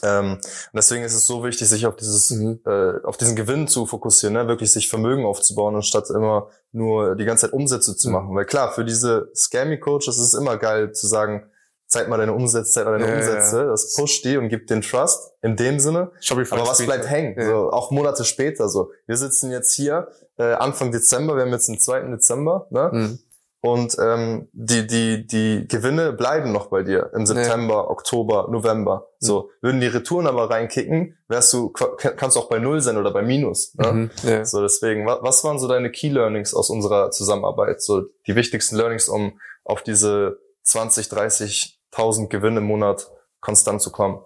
Ähm, 0.03 0.33
und 0.33 0.73
deswegen 0.73 1.03
ist 1.03 1.13
es 1.13 1.25
so 1.25 1.43
wichtig, 1.43 1.67
sich 1.67 1.85
auf 1.85 1.95
dieses, 1.95 2.29
mhm. 2.29 2.59
äh, 2.65 3.03
auf 3.03 3.17
diesen 3.17 3.35
Gewinn 3.35 3.67
zu 3.67 3.85
fokussieren, 3.85 4.33
ne? 4.33 4.47
wirklich 4.47 4.71
sich 4.71 4.89
Vermögen 4.89 5.25
aufzubauen, 5.25 5.75
anstatt 5.75 6.09
immer 6.09 6.49
nur 6.71 7.15
die 7.15 7.25
ganze 7.25 7.47
Zeit 7.47 7.53
Umsätze 7.53 7.95
zu 7.95 8.09
mhm. 8.09 8.13
machen. 8.13 8.35
Weil 8.35 8.45
klar, 8.45 8.71
für 8.71 8.85
diese 8.85 9.31
Scammy-Coaches 9.35 10.17
ist 10.17 10.17
es 10.19 10.33
immer 10.33 10.57
geil 10.57 10.91
zu 10.91 11.07
sagen, 11.07 11.49
zeig 11.87 12.09
mal 12.09 12.17
deine 12.17 12.33
Umsätze, 12.33 12.71
zeig 12.71 12.85
mal 12.85 12.99
deine 12.99 13.11
ja, 13.11 13.17
Umsätze. 13.17 13.57
Ja. 13.59 13.65
Das 13.67 13.93
pusht 13.93 14.23
die 14.25 14.37
und 14.37 14.49
gibt 14.49 14.69
den 14.69 14.81
Trust 14.81 15.31
in 15.41 15.55
dem 15.55 15.79
Sinne. 15.79 16.11
Shopify 16.21 16.55
Aber 16.55 16.67
was 16.67 16.85
bleibt 16.85 17.09
hängen? 17.09 17.35
Ja. 17.37 17.45
So, 17.45 17.71
auch 17.71 17.91
Monate 17.91 18.25
später 18.25 18.69
so. 18.69 18.91
Wir 19.07 19.17
sitzen 19.17 19.51
jetzt 19.51 19.73
hier, 19.73 20.09
äh, 20.37 20.53
Anfang 20.53 20.91
Dezember, 20.91 21.35
wir 21.35 21.43
haben 21.43 21.51
jetzt 21.51 21.67
den 21.67 21.79
2. 21.79 22.01
Dezember, 22.11 22.67
ne? 22.69 22.89
Mhm. 22.91 23.19
Und 23.59 23.97
ähm, 23.99 24.47
die, 24.53 24.85
die, 24.85 25.25
die 25.25 25.67
Gewinne 25.67 26.13
bleiben 26.13 26.51
noch 26.51 26.67
bei 26.67 26.83
dir 26.83 27.11
im 27.15 27.25
September, 27.25 27.73
ja. 27.73 27.89
Oktober, 27.89 28.47
November. 28.51 29.07
So, 29.19 29.41
mhm. 29.41 29.65
würden 29.65 29.81
die 29.81 29.87
Retouren 29.87 30.27
aber 30.27 30.49
reinkicken, 30.49 31.17
wärst 31.27 31.51
du, 31.53 31.69
kannst 31.71 32.35
du 32.35 32.39
auch 32.39 32.49
bei 32.49 32.59
Null 32.59 32.81
sein 32.81 32.97
oder 32.97 33.11
bei 33.11 33.23
Minus. 33.23 33.73
Ne? 33.75 33.91
Mhm, 33.91 34.11
ja. 34.23 34.45
So, 34.45 34.61
deswegen, 34.61 35.05
was, 35.07 35.19
was 35.21 35.43
waren 35.43 35.57
so 35.57 35.67
deine 35.67 35.91
Key 35.91 36.09
Learnings 36.09 36.53
aus 36.53 36.69
unserer 36.69 37.09
Zusammenarbeit? 37.09 37.81
So 37.81 38.03
die 38.27 38.35
wichtigsten 38.35 38.75
Learnings, 38.75 39.09
um 39.09 39.39
auf 39.65 39.81
diese 39.81 40.37
20, 40.63 41.07
30.000 41.07 42.27
Gewinne 42.27 42.59
im 42.59 42.65
Monat 42.65 43.09
konstant 43.41 43.81
zu 43.81 43.91
kommen? 43.91 44.21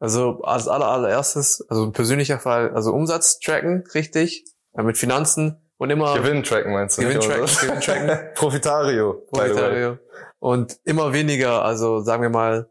Also 0.00 0.40
als 0.42 0.68
aller, 0.68 0.88
allererstes, 0.88 1.64
also 1.68 1.84
ein 1.84 1.92
persönlicher 1.92 2.38
Fall, 2.38 2.70
also 2.74 2.92
Umsatz 2.92 3.38
tracken, 3.38 3.84
richtig, 3.94 4.44
mit 4.74 4.98
Finanzen 4.98 5.60
und 5.78 5.90
immer. 5.90 6.14
Gewinn 6.16 6.42
tracken 6.42 6.72
meinst 6.72 6.98
du? 6.98 7.02
Gewinn 7.02 7.20
tracken, 7.20 7.46
Gewinn 7.46 7.80
tracken. 7.80 8.18
Profitario. 8.34 9.22
Profitario. 9.30 9.98
Und 10.38 10.78
immer 10.84 11.12
weniger, 11.12 11.64
also 11.64 12.00
sagen 12.00 12.22
wir 12.22 12.30
mal, 12.30 12.70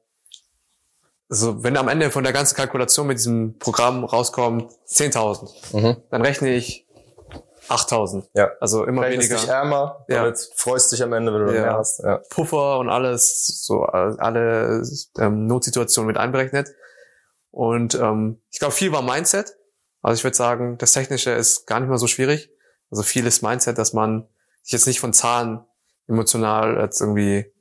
also 1.29 1.63
wenn 1.63 1.77
am 1.77 1.87
Ende 1.87 2.09
von 2.09 2.23
der 2.23 2.33
ganzen 2.33 2.55
Kalkulation 2.55 3.05
mit 3.05 3.19
diesem 3.19 3.59
Programm 3.59 4.03
rauskommt 4.03 4.71
10.000, 4.87 5.77
mhm. 5.77 5.97
dann 6.09 6.21
rechne 6.23 6.49
ich 6.55 6.87
8.000. 7.69 8.23
Ja. 8.33 8.51
Also 8.59 8.85
immer 8.85 9.03
Rechnest 9.03 9.29
weniger. 9.29 9.41
dich 9.41 9.49
ärmer, 9.49 10.05
ja. 10.07 10.23
damit 10.23 10.39
freust 10.55 10.91
dich 10.91 11.03
am 11.03 11.13
Ende, 11.13 11.33
wenn 11.33 11.45
du 11.45 11.53
ja. 11.53 11.61
mehr 11.61 11.73
hast. 11.77 11.99
Ja. 11.99 12.17
Puffer 12.29 12.79
und 12.79 12.89
alles, 12.89 13.63
so 13.63 13.83
alle 13.83 14.83
ähm, 15.19 15.45
Notsituationen 15.45 16.07
mit 16.07 16.17
einberechnet. 16.17 16.69
Und 17.51 17.95
ähm, 17.95 18.41
ich 18.51 18.59
glaube, 18.59 18.73
viel 18.73 18.91
war 18.91 19.01
Mindset. 19.01 19.55
Also 20.01 20.19
ich 20.19 20.23
würde 20.23 20.37
sagen, 20.37 20.77
das 20.77 20.93
Technische 20.93 21.31
ist 21.31 21.65
gar 21.65 21.79
nicht 21.79 21.89
mal 21.89 21.97
so 21.97 22.07
schwierig. 22.07 22.49
Also 22.91 23.03
vieles 23.03 23.41
Mindset, 23.41 23.77
dass 23.77 23.93
man 23.93 24.27
sich 24.61 24.73
jetzt 24.73 24.87
nicht 24.87 24.99
von 24.99 25.13
Zahlen 25.13 25.61
emotional 26.07 26.77
jetzt 26.79 27.01
irgendwie 27.01 27.51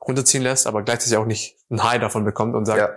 runterziehen 0.00 0.42
lässt, 0.42 0.66
aber 0.66 0.82
gleichzeitig 0.82 1.16
auch 1.16 1.26
nicht 1.26 1.58
ein 1.70 1.82
High 1.82 2.00
davon 2.00 2.24
bekommt 2.24 2.54
und 2.54 2.64
sagt, 2.64 2.78
ja. 2.78 2.90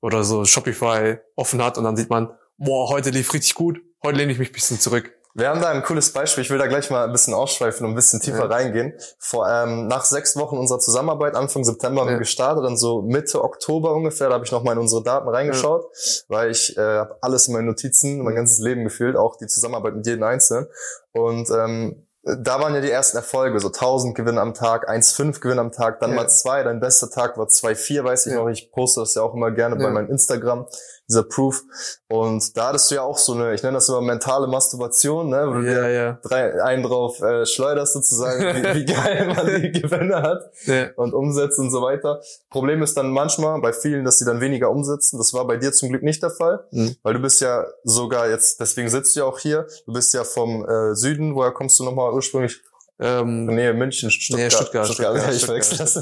oder 0.00 0.24
so 0.24 0.44
Shopify 0.44 1.18
offen 1.36 1.62
hat 1.62 1.78
und 1.78 1.84
dann 1.84 1.96
sieht 1.96 2.10
man, 2.10 2.30
boah, 2.58 2.88
heute 2.88 3.10
lief 3.10 3.32
richtig 3.32 3.54
gut, 3.54 3.80
heute 4.02 4.18
lehne 4.18 4.32
ich 4.32 4.38
mich 4.38 4.50
ein 4.50 4.54
bisschen 4.54 4.80
zurück. 4.80 5.14
Wir 5.40 5.48
haben 5.48 5.62
da 5.62 5.70
ein 5.70 5.82
cooles 5.82 6.12
Beispiel. 6.12 6.44
Ich 6.44 6.50
will 6.50 6.58
da 6.58 6.66
gleich 6.66 6.90
mal 6.90 7.02
ein 7.04 7.12
bisschen 7.12 7.32
ausschweifen 7.32 7.86
und 7.86 7.92
ein 7.92 7.94
bisschen 7.94 8.20
tiefer 8.20 8.40
ja. 8.40 8.46
reingehen. 8.46 8.92
Vor, 9.18 9.48
ähm, 9.48 9.88
nach 9.88 10.04
sechs 10.04 10.36
Wochen 10.36 10.58
unserer 10.58 10.80
Zusammenarbeit, 10.80 11.34
Anfang 11.34 11.64
September, 11.64 12.02
haben 12.02 12.08
ja. 12.08 12.14
wir 12.14 12.18
gestartet. 12.18 12.62
Dann 12.62 12.76
so 12.76 13.00
Mitte 13.00 13.42
Oktober 13.42 13.94
ungefähr, 13.94 14.28
da 14.28 14.34
habe 14.34 14.44
ich 14.44 14.52
nochmal 14.52 14.74
in 14.74 14.80
unsere 14.80 15.02
Daten 15.02 15.30
reingeschaut, 15.30 15.82
ja. 15.82 16.22
weil 16.28 16.50
ich 16.50 16.76
äh, 16.76 16.80
habe 16.80 17.16
alles 17.22 17.48
in 17.48 17.54
meinen 17.54 17.66
Notizen, 17.66 18.22
mein 18.22 18.34
ganzes 18.34 18.58
Leben 18.58 18.84
gefühlt, 18.84 19.16
auch 19.16 19.36
die 19.36 19.46
Zusammenarbeit 19.46 19.94
mit 19.94 20.06
jedem 20.06 20.24
Einzelnen. 20.24 20.66
Und 21.12 21.48
ähm, 21.48 22.06
da 22.22 22.60
waren 22.60 22.74
ja 22.74 22.82
die 22.82 22.90
ersten 22.90 23.16
Erfolge, 23.16 23.60
so 23.60 23.68
1000 23.68 24.14
Gewinne 24.14 24.42
am 24.42 24.52
Tag, 24.52 24.90
1,5 24.90 25.40
Gewinne 25.40 25.62
am 25.62 25.72
Tag, 25.72 26.00
dann 26.00 26.10
ja. 26.10 26.16
mal 26.16 26.28
zwei. 26.28 26.62
Dein 26.62 26.80
bester 26.80 27.08
Tag 27.08 27.38
war 27.38 27.46
2,4, 27.46 28.04
weiß 28.04 28.26
ich 28.26 28.34
ja. 28.34 28.40
noch. 28.40 28.48
Ich 28.48 28.70
poste 28.72 29.00
das 29.00 29.14
ja 29.14 29.22
auch 29.22 29.32
immer 29.32 29.50
gerne 29.52 29.76
ja. 29.76 29.86
bei 29.86 29.90
meinem 29.90 30.10
Instagram 30.10 30.66
dieser 31.10 31.24
Proof. 31.24 31.62
Und 32.08 32.56
da 32.56 32.68
hattest 32.68 32.90
du 32.90 32.94
ja 32.94 33.02
auch 33.02 33.18
so 33.18 33.34
eine, 33.34 33.54
ich 33.54 33.62
nenne 33.62 33.74
das 33.74 33.88
immer 33.88 34.00
mentale 34.00 34.46
Masturbation, 34.46 35.28
ne? 35.28 35.44
Wo 35.46 35.54
du 35.54 35.70
ja, 35.70 35.88
ja. 35.88 36.18
drei, 36.22 36.62
einen 36.62 36.82
drauf 36.82 37.20
äh, 37.20 37.44
schleuderst 37.44 37.92
sozusagen, 37.92 38.40
wie, 38.40 38.80
wie 38.80 38.84
geil 38.92 39.32
man 39.34 39.46
die 39.60 39.72
Gewinne 39.72 40.22
hat 40.22 40.50
ja. 40.64 40.88
und 40.96 41.12
umsetzt 41.12 41.58
und 41.58 41.70
so 41.70 41.82
weiter. 41.82 42.20
Problem 42.48 42.82
ist 42.82 42.96
dann 42.96 43.10
manchmal 43.10 43.60
bei 43.60 43.72
vielen, 43.72 44.04
dass 44.04 44.18
sie 44.18 44.24
dann 44.24 44.40
weniger 44.40 44.70
umsetzen. 44.70 45.18
Das 45.18 45.34
war 45.34 45.46
bei 45.46 45.56
dir 45.56 45.72
zum 45.72 45.90
Glück 45.90 46.02
nicht 46.02 46.22
der 46.22 46.30
Fall, 46.30 46.64
mhm. 46.70 46.96
weil 47.02 47.14
du 47.14 47.20
bist 47.20 47.40
ja 47.40 47.66
sogar 47.84 48.28
jetzt, 48.28 48.60
deswegen 48.60 48.88
sitzt 48.88 49.14
du 49.14 49.20
ja 49.20 49.26
auch 49.26 49.38
hier, 49.38 49.66
du 49.86 49.92
bist 49.92 50.14
ja 50.14 50.24
vom 50.24 50.64
äh, 50.68 50.94
Süden, 50.94 51.34
woher 51.34 51.50
kommst 51.50 51.78
du 51.78 51.84
nochmal 51.84 52.12
ursprünglich? 52.12 52.60
Ähm, 53.02 53.46
nee, 53.46 53.72
München, 53.72 54.10
Stuttgart. 54.10 54.44
Nee, 54.44 54.50
Stuttgart, 54.50 54.86
Stuttgart, 54.86 55.16
Stuttgart, 55.16 55.34
ich 55.34 55.44
verwechsel 55.44 55.78
das. 55.78 55.94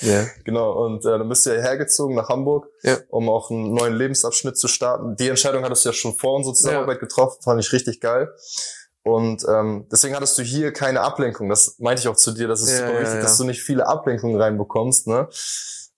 Ja. 0.00 0.26
Genau, 0.44 0.72
und 0.84 1.04
äh, 1.04 1.18
dann 1.18 1.28
bist 1.28 1.46
du 1.46 1.54
ja 1.54 1.60
hergezogen 1.60 2.16
nach 2.16 2.28
Hamburg, 2.28 2.66
ja. 2.82 2.98
um 3.08 3.28
auch 3.28 3.50
einen 3.50 3.72
neuen 3.72 3.94
Lebensabschnitt 3.94 4.58
zu 4.58 4.66
starten. 4.66 5.14
Die 5.14 5.28
Entscheidung 5.28 5.62
hattest 5.62 5.84
du 5.84 5.90
ja 5.90 5.92
schon 5.92 6.14
vor 6.14 6.34
unserer 6.34 6.54
Zusammenarbeit 6.54 6.96
ja. 6.96 7.00
getroffen, 7.00 7.40
fand 7.42 7.60
ich 7.64 7.72
richtig 7.72 8.00
geil. 8.00 8.34
Und 9.04 9.44
ähm, 9.48 9.86
deswegen 9.92 10.16
hattest 10.16 10.36
du 10.38 10.42
hier 10.42 10.72
keine 10.72 11.02
Ablenkung. 11.02 11.48
Das 11.48 11.76
meinte 11.78 12.00
ich 12.00 12.08
auch 12.08 12.16
zu 12.16 12.32
dir, 12.32 12.48
dass 12.48 12.62
es 12.62 12.70
ja, 12.70 12.78
super 12.78 13.00
wichtig, 13.00 13.20
dass 13.20 13.36
du 13.36 13.44
nicht 13.44 13.62
viele 13.62 13.86
Ablenkungen 13.86 14.40
reinbekommst, 14.40 15.06
ne? 15.06 15.28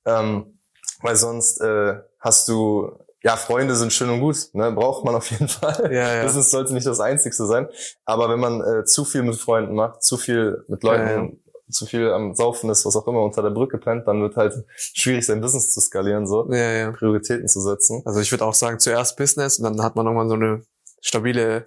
Ähm, 0.05 0.59
weil 1.03 1.17
sonst 1.17 1.61
äh, 1.61 1.95
hast 2.21 2.49
du 2.49 2.91
ja, 3.23 3.37
Freunde 3.37 3.75
sind 3.75 3.93
schön 3.93 4.11
und 4.11 4.21
gut, 4.21 4.37
ne? 4.53 4.71
braucht 4.73 5.05
man 5.05 5.15
auf 5.15 5.31
jeden 5.31 5.49
Fall. 5.49 5.93
Ja, 5.93 6.17
ja. 6.17 6.23
Business 6.23 6.51
sollte 6.51 6.75
nicht 6.75 6.87
das 6.87 7.01
Einzigste 7.01 7.47
sein. 7.47 7.69
Aber 8.05 8.29
wenn 8.29 8.41
man 8.41 8.61
äh, 8.61 8.85
zu 8.85 9.05
viel 9.05 9.23
mit 9.23 9.37
Freunden 9.37 9.75
macht, 9.75 10.03
zu 10.03 10.17
viel 10.17 10.65
mit 10.69 10.83
Leuten, 10.83 11.07
ja, 11.07 11.23
ja. 11.23 11.29
zu 11.71 11.87
viel 11.87 12.11
am 12.11 12.35
Saufen 12.35 12.71
ist, 12.71 12.85
was 12.85 12.95
auch 12.97 13.07
immer 13.07 13.23
unter 13.23 13.43
der 13.43 13.51
Brücke 13.51 13.79
pennt, 13.79 14.07
dann 14.07 14.23
wird 14.23 14.37
halt 14.37 14.65
schwierig, 14.77 15.27
sein 15.27 15.41
Business 15.41 15.73
zu 15.73 15.81
skalieren, 15.81 16.27
so 16.27 16.49
ja, 16.53 16.73
ja. 16.73 16.93
Prioritäten 16.93 17.49
zu 17.49 17.61
setzen. 17.61 18.03
Also 18.05 18.21
ich 18.21 18.31
würde 18.31 18.45
auch 18.45 18.55
sagen, 18.55 18.79
zuerst 18.79 19.17
Business 19.17 19.59
und 19.59 19.65
dann 19.65 19.83
hat 19.83 19.97
man 19.97 20.07
irgendwann 20.07 20.29
so 20.29 20.35
eine 20.35 20.63
stabile, 21.01 21.65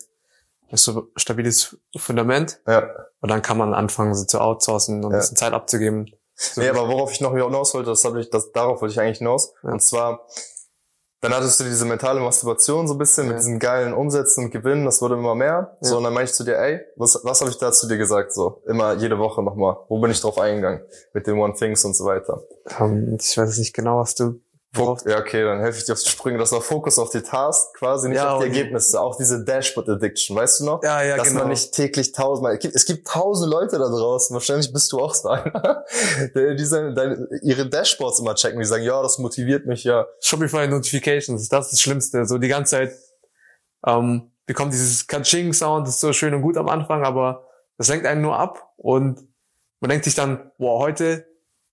so 0.71 1.09
stabiles 1.15 1.77
Fundament. 1.97 2.61
Ja. 2.67 2.89
Und 3.21 3.29
dann 3.29 3.41
kann 3.41 3.57
man 3.57 3.73
anfangen, 3.73 4.13
so 4.13 4.25
zu 4.25 4.39
outsourcen 4.39 5.03
und 5.03 5.13
ein 5.13 5.19
bisschen 5.19 5.35
Zeit 5.35 5.53
abzugeben. 5.53 6.09
So 6.35 6.61
nee, 6.61 6.69
aber 6.69 6.87
worauf 6.87 7.11
ich 7.11 7.19
noch 7.19 7.33
hinaus 7.33 7.73
wollte, 7.73 7.89
das 7.89 8.05
habe 8.05 8.21
ich, 8.21 8.29
das, 8.29 8.53
darauf 8.53 8.81
wollte 8.81 8.93
ich 8.93 8.99
eigentlich 8.99 9.17
hinaus. 9.17 9.53
Und 9.61 9.81
zwar, 9.81 10.25
dann 11.21 11.33
hattest 11.33 11.59
du 11.59 11.65
diese 11.65 11.85
mentale 11.85 12.21
Masturbation 12.21 12.87
so 12.87 12.93
ein 12.93 12.97
bisschen 12.97 13.25
ja. 13.25 13.31
mit 13.31 13.39
diesen 13.39 13.59
geilen 13.59 13.93
Umsätzen 13.93 14.45
und 14.45 14.51
Gewinnen, 14.51 14.85
das 14.85 15.01
wurde 15.01 15.15
immer 15.15 15.35
mehr. 15.35 15.77
Ja. 15.81 15.89
So, 15.89 15.97
und 15.97 16.03
dann 16.03 16.13
meinte 16.13 16.31
ich 16.31 16.35
zu 16.35 16.45
dir, 16.45 16.57
ey, 16.57 16.79
was, 16.95 17.19
was 17.23 17.41
habe 17.41 17.51
ich 17.51 17.57
da 17.57 17.71
zu 17.71 17.87
dir 17.87 17.97
gesagt? 17.97 18.33
So, 18.33 18.61
immer 18.67 18.93
jede 18.93 19.19
Woche 19.19 19.43
nochmal. 19.43 19.77
Wo 19.89 19.99
bin 19.99 20.11
ich 20.11 20.21
drauf 20.21 20.37
eingegangen? 20.37 20.81
Mit 21.13 21.27
den 21.27 21.37
One 21.37 21.53
Things 21.53 21.83
und 21.83 21.95
so 21.95 22.05
weiter. 22.05 22.43
Um, 22.79 22.91
ähm, 22.91 23.17
ich 23.19 23.37
weiß 23.37 23.57
nicht 23.57 23.73
genau, 23.73 23.99
was 23.99 24.15
du 24.15 24.39
Fokus, 24.71 25.03
ja, 25.05 25.17
okay, 25.17 25.43
dann 25.43 25.61
helfe 25.61 25.79
ich 25.79 25.85
dir 25.85 25.93
auf 25.93 26.03
die 26.03 26.09
Sprünge. 26.09 26.37
Das 26.37 26.51
war 26.51 26.61
Fokus 26.61 26.99
auf 26.99 27.09
die 27.09 27.21
Task, 27.21 27.73
quasi 27.73 28.07
nicht 28.07 28.17
ja, 28.17 28.33
auf 28.33 28.43
die 28.43 28.49
Ergebnisse. 28.49 29.01
Auch 29.01 29.17
diese 29.17 29.43
Dashboard 29.43 29.89
Addiction, 29.89 30.35
weißt 30.35 30.59
du 30.59 30.65
noch? 30.65 30.83
Ja, 30.83 31.01
ja, 31.01 31.17
Dass 31.17 31.29
genau. 31.29 31.39
man 31.41 31.49
nicht 31.49 31.73
täglich 31.73 32.11
tausendmal, 32.11 32.59
es 32.61 32.85
gibt 32.85 33.07
tausend 33.07 33.51
Leute 33.51 33.79
da 33.79 33.89
draußen, 33.89 34.31
wahrscheinlich 34.33 34.71
bist 34.71 34.91
du 34.91 34.99
auch 34.99 35.15
so 35.15 35.29
einer, 35.29 35.85
die 36.35 36.65
seine, 36.65 36.93
deine, 36.93 37.27
ihre 37.41 37.67
Dashboards 37.67 38.19
immer 38.19 38.35
checken, 38.35 38.59
die 38.59 38.65
sagen, 38.65 38.83
ja, 38.83 39.01
das 39.01 39.17
motiviert 39.17 39.65
mich 39.65 39.83
ja. 39.85 40.05
Shopify 40.21 40.67
Notifications, 40.67 41.49
das 41.49 41.65
ist 41.65 41.73
das 41.73 41.81
Schlimmste. 41.81 42.25
So 42.25 42.37
die 42.37 42.47
ganze 42.47 42.77
Zeit, 42.77 42.93
ähm, 43.87 44.31
bekommt 44.45 44.73
dieses 44.73 45.07
Kaching-Sound, 45.07 45.87
das 45.87 45.95
ist 45.95 46.01
so 46.01 46.13
schön 46.13 46.33
und 46.35 46.43
gut 46.43 46.57
am 46.57 46.69
Anfang, 46.69 47.03
aber 47.03 47.47
das 47.77 47.87
lenkt 47.87 48.05
einen 48.05 48.21
nur 48.21 48.37
ab 48.37 48.71
und 48.77 49.27
man 49.79 49.89
denkt 49.89 50.05
sich 50.05 50.13
dann, 50.13 50.51
boah, 50.59 50.79
heute 50.79 51.25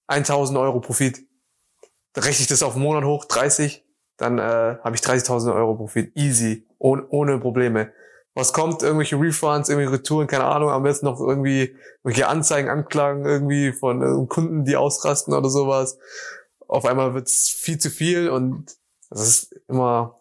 1000 0.07 0.59
Euro 0.59 0.81
Profit 0.81 1.26
rechne 2.17 2.43
ich 2.43 2.47
das 2.47 2.63
auf 2.63 2.75
einen 2.75 2.83
Monat 2.83 3.05
hoch, 3.05 3.25
30, 3.25 3.85
dann 4.17 4.39
äh, 4.39 4.43
habe 4.83 4.95
ich 4.95 5.03
30.000 5.03 5.55
Euro 5.55 5.75
Profit, 5.75 6.17
easy, 6.17 6.67
ohne, 6.79 7.07
ohne 7.09 7.39
Probleme. 7.39 7.93
Was 8.35 8.53
kommt, 8.53 8.83
irgendwelche 8.83 9.19
Refunds, 9.19 9.69
irgendwelche 9.69 9.95
Retouren, 9.95 10.27
keine 10.27 10.45
Ahnung, 10.45 10.71
am 10.71 10.83
besten 10.83 11.07
noch 11.07 11.21
irgendwie 11.21 11.75
irgendwelche 12.05 12.29
Anzeigen, 12.29 12.69
Anklagen 12.69 13.25
irgendwie 13.25 13.73
von 13.73 14.03
äh, 14.03 14.27
Kunden, 14.27 14.65
die 14.65 14.77
ausrasten 14.77 15.33
oder 15.35 15.49
sowas. 15.49 15.99
Auf 16.69 16.85
einmal 16.85 17.15
wird's 17.15 17.49
viel 17.49 17.79
zu 17.79 17.91
viel 17.91 18.29
und 18.29 18.77
das 19.09 19.27
ist 19.27 19.61
immer 19.69 20.21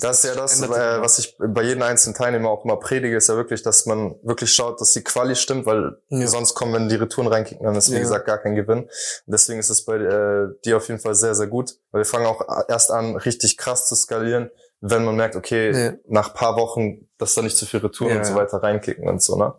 das 0.00 0.24
ist 0.24 0.24
ja 0.24 0.34
das, 0.34 0.62
äh, 0.62 1.00
was 1.00 1.18
ich 1.18 1.36
bei 1.38 1.62
jedem 1.62 1.82
einzelnen 1.82 2.14
Teilnehmer 2.14 2.50
auch 2.50 2.64
immer 2.64 2.76
predige, 2.76 3.16
ist 3.16 3.28
ja 3.28 3.36
wirklich, 3.36 3.62
dass 3.62 3.86
man 3.86 4.16
wirklich 4.22 4.52
schaut, 4.52 4.80
dass 4.80 4.92
die 4.92 5.02
Quali 5.02 5.36
stimmt, 5.36 5.66
weil 5.66 5.96
ja. 6.08 6.26
sonst 6.26 6.54
kommen, 6.54 6.72
wenn 6.74 6.88
die 6.88 6.96
Retouren 6.96 7.28
reinkicken, 7.28 7.64
dann 7.64 7.74
ist 7.74 7.90
wie 7.90 7.94
ja. 7.94 8.00
gesagt 8.00 8.26
gar 8.26 8.38
kein 8.38 8.54
Gewinn. 8.54 8.84
Und 8.84 8.90
deswegen 9.26 9.58
ist 9.58 9.70
es 9.70 9.84
bei 9.84 9.96
äh, 9.96 10.48
dir 10.64 10.76
auf 10.76 10.88
jeden 10.88 11.00
Fall 11.00 11.14
sehr, 11.14 11.34
sehr 11.34 11.46
gut, 11.46 11.76
weil 11.90 12.02
wir 12.02 12.06
fangen 12.06 12.26
auch 12.26 12.42
erst 12.68 12.90
an, 12.90 13.16
richtig 13.16 13.56
krass 13.56 13.88
zu 13.88 13.94
skalieren, 13.94 14.50
wenn 14.80 15.04
man 15.04 15.16
merkt, 15.16 15.36
okay, 15.36 15.70
ja. 15.72 15.92
nach 16.06 16.34
paar 16.34 16.56
Wochen, 16.56 17.08
dass 17.18 17.34
da 17.34 17.42
nicht 17.42 17.56
zu 17.56 17.66
viel 17.66 17.80
Retouren 17.80 18.18
und 18.18 18.26
so 18.26 18.34
weiter 18.34 18.62
reinkicken 18.62 19.08
und 19.08 19.22
so, 19.22 19.36
ne? 19.36 19.54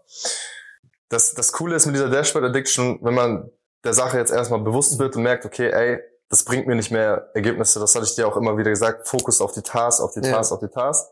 Das, 1.09 1.33
das 1.33 1.51
Coole 1.51 1.75
ist 1.75 1.87
mit 1.87 1.95
dieser 1.95 2.09
Dashboard 2.09 2.45
Addiction, 2.45 2.99
wenn 3.01 3.15
man 3.15 3.49
der 3.83 3.93
Sache 3.93 4.17
jetzt 4.17 4.31
erstmal 4.31 4.59
bewusst 4.61 4.99
wird 4.99 5.15
und 5.15 5.23
merkt, 5.23 5.45
okay, 5.45 5.71
ey, 5.71 5.99
das 6.29 6.43
bringt 6.43 6.67
mir 6.67 6.75
nicht 6.75 6.91
mehr 6.91 7.31
Ergebnisse. 7.33 7.79
Das 7.79 7.95
hatte 7.95 8.05
ich 8.05 8.13
dir 8.13 8.27
auch 8.27 8.37
immer 8.37 8.55
wieder 8.55 8.69
gesagt. 8.69 9.07
Fokus 9.07 9.41
auf 9.41 9.51
die 9.53 9.63
Task, 9.63 9.99
auf 9.99 10.13
die 10.13 10.21
Task, 10.21 10.51
ja. 10.51 10.55
auf 10.55 10.61
die 10.61 10.67
Task. 10.67 11.07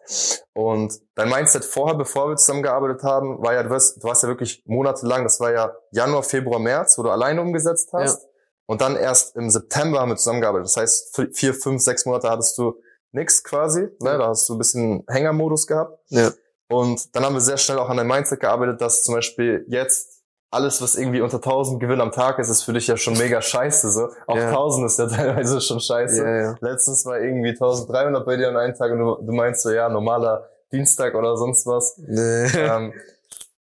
Und 0.53 1.01
dein 1.15 1.29
Mindset 1.29 1.65
vorher, 1.65 1.97
bevor 1.97 2.29
wir 2.29 2.35
zusammengearbeitet 2.35 3.01
haben, 3.01 3.41
war 3.41 3.53
ja, 3.53 3.63
du 3.63 3.71
warst, 3.71 3.97
du 3.97 4.07
warst 4.07 4.21
ja 4.21 4.29
wirklich 4.29 4.63
monatelang, 4.67 5.23
das 5.23 5.39
war 5.39 5.51
ja 5.51 5.75
Januar, 5.91 6.21
Februar, 6.21 6.59
März, 6.59 6.99
wo 6.99 7.03
du 7.03 7.09
alleine 7.09 7.41
umgesetzt 7.41 7.89
hast. 7.93 8.21
Ja. 8.21 8.29
Und 8.67 8.81
dann 8.81 8.95
erst 8.95 9.35
im 9.35 9.49
September 9.49 10.01
haben 10.01 10.09
wir 10.09 10.17
zusammengearbeitet. 10.17 10.67
Das 10.67 10.77
heißt, 10.77 11.21
vier, 11.33 11.53
fünf, 11.55 11.81
sechs 11.81 12.05
Monate 12.05 12.29
hattest 12.29 12.57
du 12.59 12.75
nix 13.11 13.43
quasi. 13.43 13.81
Ne? 13.99 14.17
Da 14.17 14.27
hast 14.27 14.47
du 14.47 14.53
ein 14.53 14.59
bisschen 14.59 15.03
Hängermodus 15.07 15.65
gehabt. 15.65 15.97
Ja. 16.09 16.31
Und 16.69 17.15
dann 17.15 17.23
haben 17.23 17.33
wir 17.33 17.41
sehr 17.41 17.57
schnell 17.57 17.79
auch 17.79 17.89
an 17.89 17.97
deinem 17.97 18.09
Mindset 18.09 18.41
gearbeitet, 18.41 18.81
dass 18.81 19.03
zum 19.03 19.15
Beispiel 19.15 19.65
jetzt 19.67 20.16
alles, 20.49 20.81
was 20.81 20.95
irgendwie 20.95 21.21
unter 21.21 21.37
1000 21.37 21.79
Gewinn 21.79 21.99
am 21.99 22.11
Tag 22.11 22.39
ist, 22.39 22.49
ist 22.49 22.63
für 22.63 22.73
dich 22.73 22.87
ja 22.87 22.95
schon 22.95 23.17
mega 23.17 23.41
scheiße, 23.41 23.91
so. 23.91 24.09
Auch 24.27 24.37
ja. 24.37 24.47
1000 24.47 24.85
ist 24.85 24.99
ja 24.99 25.07
teilweise 25.07 25.59
schon 25.61 25.79
scheiße. 25.79 26.23
Ja, 26.23 26.41
ja. 26.41 26.55
Letztens 26.61 27.05
war 27.05 27.19
irgendwie 27.19 27.49
1300 27.49 28.25
bei 28.25 28.37
dir 28.37 28.49
an 28.49 28.57
einem 28.57 28.75
Tag 28.75 28.91
und 28.91 28.99
du, 28.99 29.15
du 29.25 29.33
meinst 29.33 29.63
so, 29.63 29.71
ja, 29.71 29.89
normaler 29.89 30.49
Dienstag 30.71 31.15
oder 31.15 31.35
sonst 31.37 31.65
was. 31.65 31.97
Nee. 31.97 32.47
Ähm, 32.55 32.93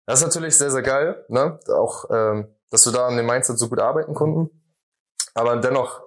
das 0.06 0.20
ist 0.20 0.26
natürlich 0.26 0.58
sehr, 0.58 0.72
sehr 0.72 0.82
geil, 0.82 1.26
ne? 1.28 1.60
Auch, 1.70 2.06
ähm, 2.10 2.48
dass 2.70 2.86
wir 2.86 2.94
da 2.94 3.08
an 3.08 3.18
dem 3.18 3.26
Mindset 3.26 3.60
so 3.60 3.68
gut 3.68 3.80
arbeiten 3.80 4.14
konnten. 4.14 4.50
Aber 5.34 5.58
dennoch 5.58 6.02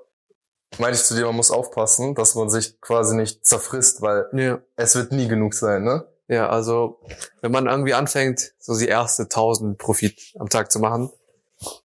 meine 0.78 0.94
ich 0.94 1.02
zu 1.02 1.14
dir, 1.14 1.26
man 1.26 1.36
muss 1.36 1.50
aufpassen, 1.50 2.14
dass 2.14 2.34
man 2.34 2.48
sich 2.48 2.80
quasi 2.80 3.16
nicht 3.16 3.44
zerfrisst, 3.44 4.02
weil 4.02 4.28
ja. 4.32 4.58
es 4.76 4.94
wird 4.94 5.12
nie 5.12 5.28
genug 5.28 5.54
sein, 5.54 5.84
ne? 5.84 6.06
Ja, 6.30 6.48
also 6.48 7.00
wenn 7.40 7.50
man 7.50 7.66
irgendwie 7.66 7.92
anfängt, 7.92 8.52
so 8.60 8.78
die 8.78 8.86
erste 8.86 9.24
1000 9.24 9.76
Profit 9.78 10.32
am 10.38 10.48
Tag 10.48 10.70
zu 10.70 10.78
machen, 10.78 11.10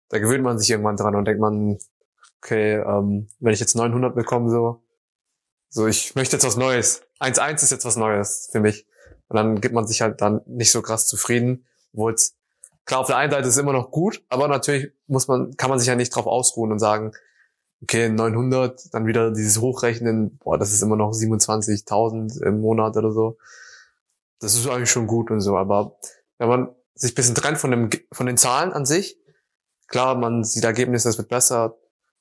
da 0.09 0.19
gewöhnt 0.19 0.43
man 0.43 0.59
sich 0.59 0.69
irgendwann 0.69 0.97
dran 0.97 1.15
und 1.15 1.27
denkt 1.27 1.41
man, 1.41 1.79
okay, 2.43 2.75
ähm, 2.75 3.29
wenn 3.39 3.55
ich 3.55 3.61
jetzt 3.61 3.77
900 3.77 4.17
bekomme, 4.17 4.51
so, 4.51 4.83
so 5.69 5.87
ich 5.87 6.17
möchte 6.17 6.35
jetzt 6.35 6.45
was 6.45 6.57
Neues. 6.57 7.03
1-1 7.21 7.63
ist 7.63 7.71
jetzt 7.71 7.85
was 7.85 7.95
Neues 7.95 8.49
für 8.51 8.59
mich. 8.59 8.85
Und 9.29 9.37
dann 9.37 9.61
gibt 9.61 9.77
man 9.77 9.87
sich 9.87 10.03
halt 10.03 10.21
dann 10.21 10.41
nicht 10.47 10.73
so 10.73 10.83
krass 10.83 11.07
zufrieden, 11.07 11.65
wo 11.93 12.11
es 12.11 12.35
klar 12.85 12.99
auf 12.99 13.07
der 13.07 13.19
einen 13.19 13.31
Seite 13.31 13.47
ist 13.47 13.55
es 13.55 13.63
immer 13.63 13.73
noch 13.73 13.93
gut, 13.93 14.25
aber 14.29 14.49
natürlich 14.49 14.91
muss 15.07 15.29
man 15.29 15.57
kann 15.57 15.71
man 15.71 15.79
sich 15.79 15.87
ja 15.87 15.95
nicht 15.95 16.11
drauf 16.11 16.27
ausruhen 16.27 16.73
und 16.73 16.81
sagen, 16.81 17.13
okay 17.81 18.09
900, 18.09 18.93
dann 18.93 19.07
wieder 19.07 19.31
dieses 19.31 19.61
Hochrechnen, 19.61 20.39
boah, 20.39 20.59
das 20.59 20.73
ist 20.73 20.83
immer 20.83 20.97
noch 20.97 21.13
27.000 21.13 22.43
im 22.43 22.61
Monat 22.61 22.97
oder 22.97 23.13
so 23.13 23.39
das 24.43 24.55
ist 24.55 24.67
eigentlich 24.67 24.91
schon 24.91 25.07
gut 25.07 25.31
und 25.31 25.41
so. 25.41 25.57
Aber 25.57 25.99
wenn 26.39 26.49
man 26.49 26.75
sich 26.95 27.13
ein 27.13 27.15
bisschen 27.15 27.35
trennt 27.35 27.59
von, 27.59 27.71
dem, 27.71 27.91
von 28.11 28.27
den 28.27 28.37
Zahlen 28.37 28.73
an 28.73 28.85
sich, 28.85 29.19
klar, 29.87 30.17
man 30.17 30.43
sieht 30.45 30.65
Ergebnisse, 30.65 31.09
es 31.09 31.19
wird 31.19 31.29
besser, 31.29 31.77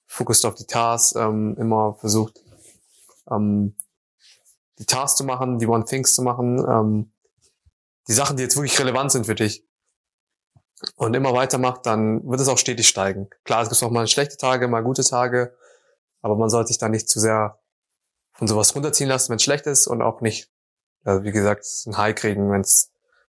fokussiert 0.06 0.52
auf 0.52 0.58
die 0.58 0.68
Tasks, 0.68 1.16
ähm, 1.16 1.56
immer 1.58 1.96
versucht, 1.96 2.40
ähm, 3.30 3.76
die 4.78 4.86
Tasks 4.86 5.18
zu 5.18 5.24
machen, 5.24 5.58
die 5.58 5.68
One 5.68 5.86
Things 5.86 6.14
zu 6.14 6.22
machen, 6.22 6.60
ähm, 6.68 7.12
die 8.08 8.14
Sachen, 8.14 8.38
die 8.38 8.44
jetzt 8.44 8.56
wirklich 8.56 8.80
relevant 8.80 9.12
sind 9.12 9.26
für 9.26 9.36
dich. 9.36 9.66
und 10.96 11.14
immer 11.14 11.34
weitermacht, 11.34 11.86
dann 11.86 12.28
wird 12.28 12.42
es 12.42 12.48
auch 12.48 12.58
stetig 12.58 12.88
steigen. 12.88 13.30
Klar, 13.44 13.62
es 13.62 13.70
gibt 13.70 13.84
auch 13.84 13.92
mal 13.92 14.08
schlechte 14.08 14.38
Tage, 14.38 14.68
mal 14.68 14.82
gute 14.84 15.04
Tage, 15.04 15.56
aber 16.22 16.36
man 16.36 16.50
sollte 16.50 16.70
sich 16.70 16.80
da 16.80 16.90
nicht 16.90 17.08
zu 17.08 17.20
sehr 17.20 17.60
von 18.34 18.48
sowas 18.48 18.74
runterziehen 18.76 19.08
lassen, 19.08 19.30
wenn 19.30 19.36
es 19.36 19.44
schlecht 19.44 19.68
ist 19.68 19.86
und 19.86 20.02
auch 20.02 20.22
nicht, 20.22 20.52
also 21.04 21.24
wie 21.24 21.32
gesagt, 21.32 21.66
ein 21.86 21.98
High 21.98 22.16
kriegen, 22.16 22.52
wenn 22.52 22.62
es 22.62 22.92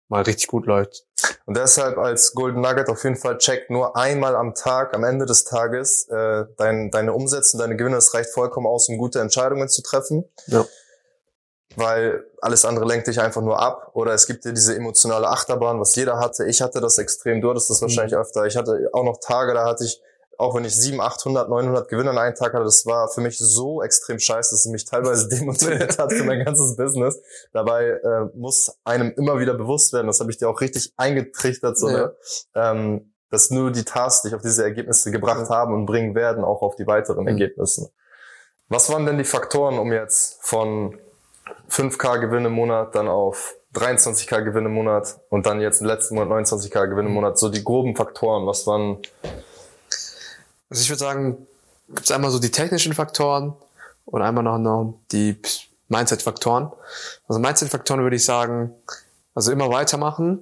mal 0.08 0.22
richtig 0.22 0.46
gut 0.46 0.66
läuft. 0.66 1.04
Und 1.46 1.56
deshalb 1.56 1.98
als 1.98 2.32
Golden 2.32 2.60
Nugget 2.60 2.88
auf 2.88 3.02
jeden 3.04 3.16
Fall 3.16 3.38
check 3.38 3.70
nur 3.70 3.96
einmal 3.96 4.36
am 4.36 4.54
Tag, 4.54 4.94
am 4.94 5.04
Ende 5.04 5.26
des 5.26 5.44
Tages, 5.44 6.08
äh, 6.08 6.44
dein, 6.56 6.90
deine 6.90 7.12
Umsätze 7.12 7.58
deine 7.58 7.76
Gewinne. 7.76 7.96
Das 7.96 8.14
reicht 8.14 8.30
vollkommen 8.30 8.66
aus, 8.66 8.88
um 8.88 8.98
gute 8.98 9.20
Entscheidungen 9.20 9.68
zu 9.68 9.82
treffen. 9.82 10.24
Ja. 10.46 10.64
Weil 11.74 12.24
alles 12.40 12.64
andere 12.64 12.86
lenkt 12.86 13.06
dich 13.06 13.20
einfach 13.20 13.42
nur 13.42 13.60
ab. 13.60 13.90
Oder 13.94 14.14
es 14.14 14.26
gibt 14.26 14.44
dir 14.44 14.52
diese 14.52 14.74
emotionale 14.74 15.28
Achterbahn, 15.28 15.80
was 15.80 15.94
jeder 15.96 16.18
hatte. 16.18 16.46
Ich 16.46 16.62
hatte 16.62 16.80
das 16.80 16.98
extrem, 16.98 17.40
du 17.40 17.50
hattest 17.50 17.68
das 17.68 17.82
wahrscheinlich 17.82 18.14
mhm. 18.14 18.20
öfter. 18.20 18.46
Ich 18.46 18.56
hatte 18.56 18.88
auch 18.92 19.04
noch 19.04 19.18
Tage, 19.20 19.54
da 19.54 19.64
hatte 19.64 19.84
ich 19.84 20.00
auch 20.38 20.54
wenn 20.54 20.64
ich 20.64 20.74
700, 20.74 21.12
800, 21.12 21.48
900 21.48 21.88
Gewinne 21.88 22.10
an 22.10 22.18
einem 22.18 22.34
Tag 22.34 22.52
hatte, 22.52 22.64
das 22.64 22.86
war 22.86 23.08
für 23.08 23.20
mich 23.20 23.38
so 23.38 23.82
extrem 23.82 24.18
scheiße, 24.18 24.50
dass 24.50 24.66
es 24.66 24.66
mich 24.66 24.84
teilweise 24.84 25.28
demotiviert 25.36 25.98
hat 25.98 26.12
für 26.12 26.24
mein 26.24 26.44
ganzes 26.44 26.76
Business. 26.76 27.20
Dabei 27.52 27.88
äh, 27.88 28.26
muss 28.34 28.78
einem 28.84 29.12
immer 29.16 29.38
wieder 29.38 29.54
bewusst 29.54 29.92
werden, 29.92 30.06
das 30.06 30.20
habe 30.20 30.30
ich 30.30 30.38
dir 30.38 30.48
auch 30.48 30.60
richtig 30.60 30.92
eingetrichtert, 30.96 31.78
so, 31.78 31.88
ja. 31.88 31.96
ne? 31.96 32.16
ähm, 32.54 33.12
dass 33.30 33.50
nur 33.50 33.70
die 33.72 33.84
Tasks 33.84 34.22
dich 34.22 34.34
auf 34.34 34.42
diese 34.42 34.62
Ergebnisse 34.62 35.10
gebracht 35.10 35.48
haben 35.50 35.74
und 35.74 35.86
bringen 35.86 36.14
werden, 36.14 36.44
auch 36.44 36.62
auf 36.62 36.76
die 36.76 36.86
weiteren 36.86 37.22
mhm. 37.22 37.28
Ergebnisse. 37.28 37.90
Was 38.68 38.90
waren 38.90 39.06
denn 39.06 39.18
die 39.18 39.24
Faktoren, 39.24 39.78
um 39.78 39.92
jetzt 39.92 40.38
von 40.42 40.98
5K 41.70 42.20
Gewinn 42.20 42.44
im 42.44 42.52
Monat 42.52 42.94
dann 42.94 43.08
auf 43.08 43.56
23K 43.74 44.42
Gewinn 44.42 44.66
im 44.66 44.72
Monat 44.72 45.20
und 45.28 45.46
dann 45.46 45.60
jetzt 45.60 45.80
im 45.80 45.86
letzten 45.86 46.14
Monat 46.14 46.46
29K 46.46 46.88
Gewinn 46.88 47.06
im 47.06 47.12
Monat, 47.12 47.38
so 47.38 47.48
die 47.48 47.62
groben 47.62 47.94
Faktoren, 47.94 48.46
was 48.46 48.66
waren 48.66 48.98
also 50.70 50.82
ich 50.82 50.88
würde 50.88 51.00
sagen, 51.00 51.46
gibt 51.88 52.04
es 52.04 52.10
einmal 52.10 52.30
so 52.30 52.38
die 52.38 52.50
technischen 52.50 52.94
Faktoren 52.94 53.54
und 54.04 54.22
einmal 54.22 54.44
noch, 54.44 54.58
noch 54.58 54.94
die 55.12 55.40
Mindset-Faktoren. 55.88 56.72
Also 57.28 57.40
Mindset-Faktoren 57.40 58.02
würde 58.02 58.16
ich 58.16 58.24
sagen, 58.24 58.72
also 59.34 59.52
immer 59.52 59.70
weitermachen 59.70 60.40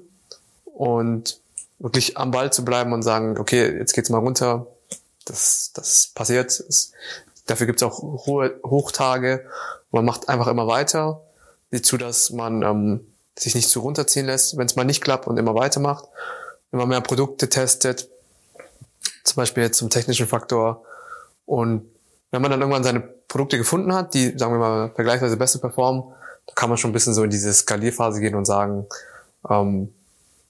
und 0.64 1.40
wirklich 1.78 2.16
am 2.16 2.30
Ball 2.30 2.52
zu 2.52 2.64
bleiben 2.64 2.92
und 2.92 3.02
sagen, 3.02 3.38
okay, 3.38 3.76
jetzt 3.76 3.92
geht's 3.92 4.10
mal 4.10 4.18
runter. 4.18 4.66
Das, 5.24 5.72
das 5.74 6.08
passiert. 6.14 6.64
Das, 6.66 6.92
dafür 7.46 7.66
gibt's 7.66 7.82
auch 7.82 8.00
hohe 8.26 8.58
Hochtage. 8.64 9.46
Man 9.90 10.04
macht 10.04 10.28
einfach 10.28 10.46
immer 10.46 10.66
weiter. 10.66 11.20
Sieht 11.70 11.86
zu, 11.86 11.96
dass 11.96 12.30
man 12.30 12.62
ähm, 12.62 13.06
sich 13.36 13.54
nicht 13.54 13.68
zu 13.68 13.80
runterziehen 13.80 14.26
lässt, 14.26 14.56
wenn 14.56 14.66
es 14.66 14.76
mal 14.76 14.84
nicht 14.84 15.02
klappt 15.02 15.26
und 15.26 15.36
immer 15.36 15.54
weitermacht. 15.54 16.04
Immer 16.72 16.86
mehr 16.86 17.00
Produkte 17.00 17.48
testet, 17.48 18.08
zum 19.24 19.36
Beispiel 19.36 19.62
jetzt 19.64 19.78
zum 19.78 19.90
technischen 19.90 20.26
Faktor. 20.26 20.84
Und 21.46 21.90
wenn 22.30 22.42
man 22.42 22.50
dann 22.50 22.60
irgendwann 22.60 22.84
seine 22.84 23.00
Produkte 23.00 23.58
gefunden 23.58 23.92
hat, 23.94 24.14
die, 24.14 24.38
sagen 24.38 24.52
wir 24.52 24.58
mal, 24.58 24.90
vergleichsweise 24.94 25.36
besser 25.36 25.58
performen, 25.58 26.04
da 26.46 26.54
kann 26.54 26.68
man 26.68 26.78
schon 26.78 26.90
ein 26.90 26.94
bisschen 26.94 27.14
so 27.14 27.24
in 27.24 27.30
diese 27.30 27.52
Skalierphase 27.52 28.20
gehen 28.20 28.34
und 28.34 28.44
sagen, 28.44 28.86
ähm, 29.48 29.92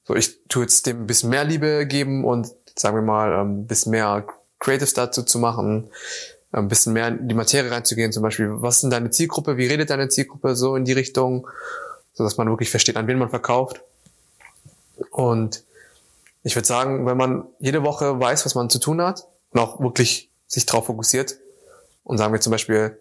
so 0.05 0.15
ich 0.15 0.45
tue 0.49 0.63
jetzt 0.63 0.87
dem 0.87 1.03
ein 1.03 1.07
bisschen 1.07 1.31
mehr 1.31 1.45
Liebe 1.45 1.87
geben 1.87 2.25
und 2.25 2.49
sagen 2.77 2.97
wir 2.97 3.03
mal 3.03 3.33
ähm, 3.33 3.61
ein 3.61 3.67
bisschen 3.67 3.93
mehr 3.93 4.27
Creatives 4.59 4.95
dazu 4.95 5.23
zu 5.23 5.39
machen, 5.39 5.91
ein 6.53 6.69
bisschen 6.69 6.93
mehr 6.93 7.09
in 7.09 7.29
die 7.29 7.35
Materie 7.35 7.71
reinzugehen, 7.71 8.13
zum 8.13 8.23
Beispiel, 8.23 8.49
was 8.51 8.77
ist 8.77 8.83
denn 8.83 8.91
deine 8.91 9.11
Zielgruppe, 9.11 9.57
wie 9.57 9.67
redet 9.67 9.91
deine 9.91 10.09
Zielgruppe 10.09 10.57
so 10.57 10.77
in 10.77 10.85
die 10.85 10.93
Richtung, 10.93 11.49
so 12.13 12.25
dass 12.25 12.37
man 12.37 12.49
wirklich 12.49 12.71
versteht, 12.71 12.97
an 12.97 13.07
wen 13.07 13.19
man 13.19 13.31
verkauft. 13.31 13.83
Und 15.11 15.65
ich 16.45 16.55
würde 16.55 16.69
sagen, 16.69 17.07
wenn 17.07 17.17
man 17.17 17.47
jede 17.59 17.83
Woche 17.83 18.21
weiß, 18.21 18.45
was 18.45 18.55
man 18.55 18.71
zu 18.71 18.79
tun 18.79 19.03
hat 19.03 19.27
und 19.51 19.61
auch 19.61 19.81
wirklich 19.81 20.31
sich 20.47 20.67
darauf 20.67 20.87
fokussiert 20.87 21.39
und 22.05 22.19
sagen 22.19 22.33
wir 22.33 22.41
zum 22.41 22.53
Beispiel, 22.53 22.99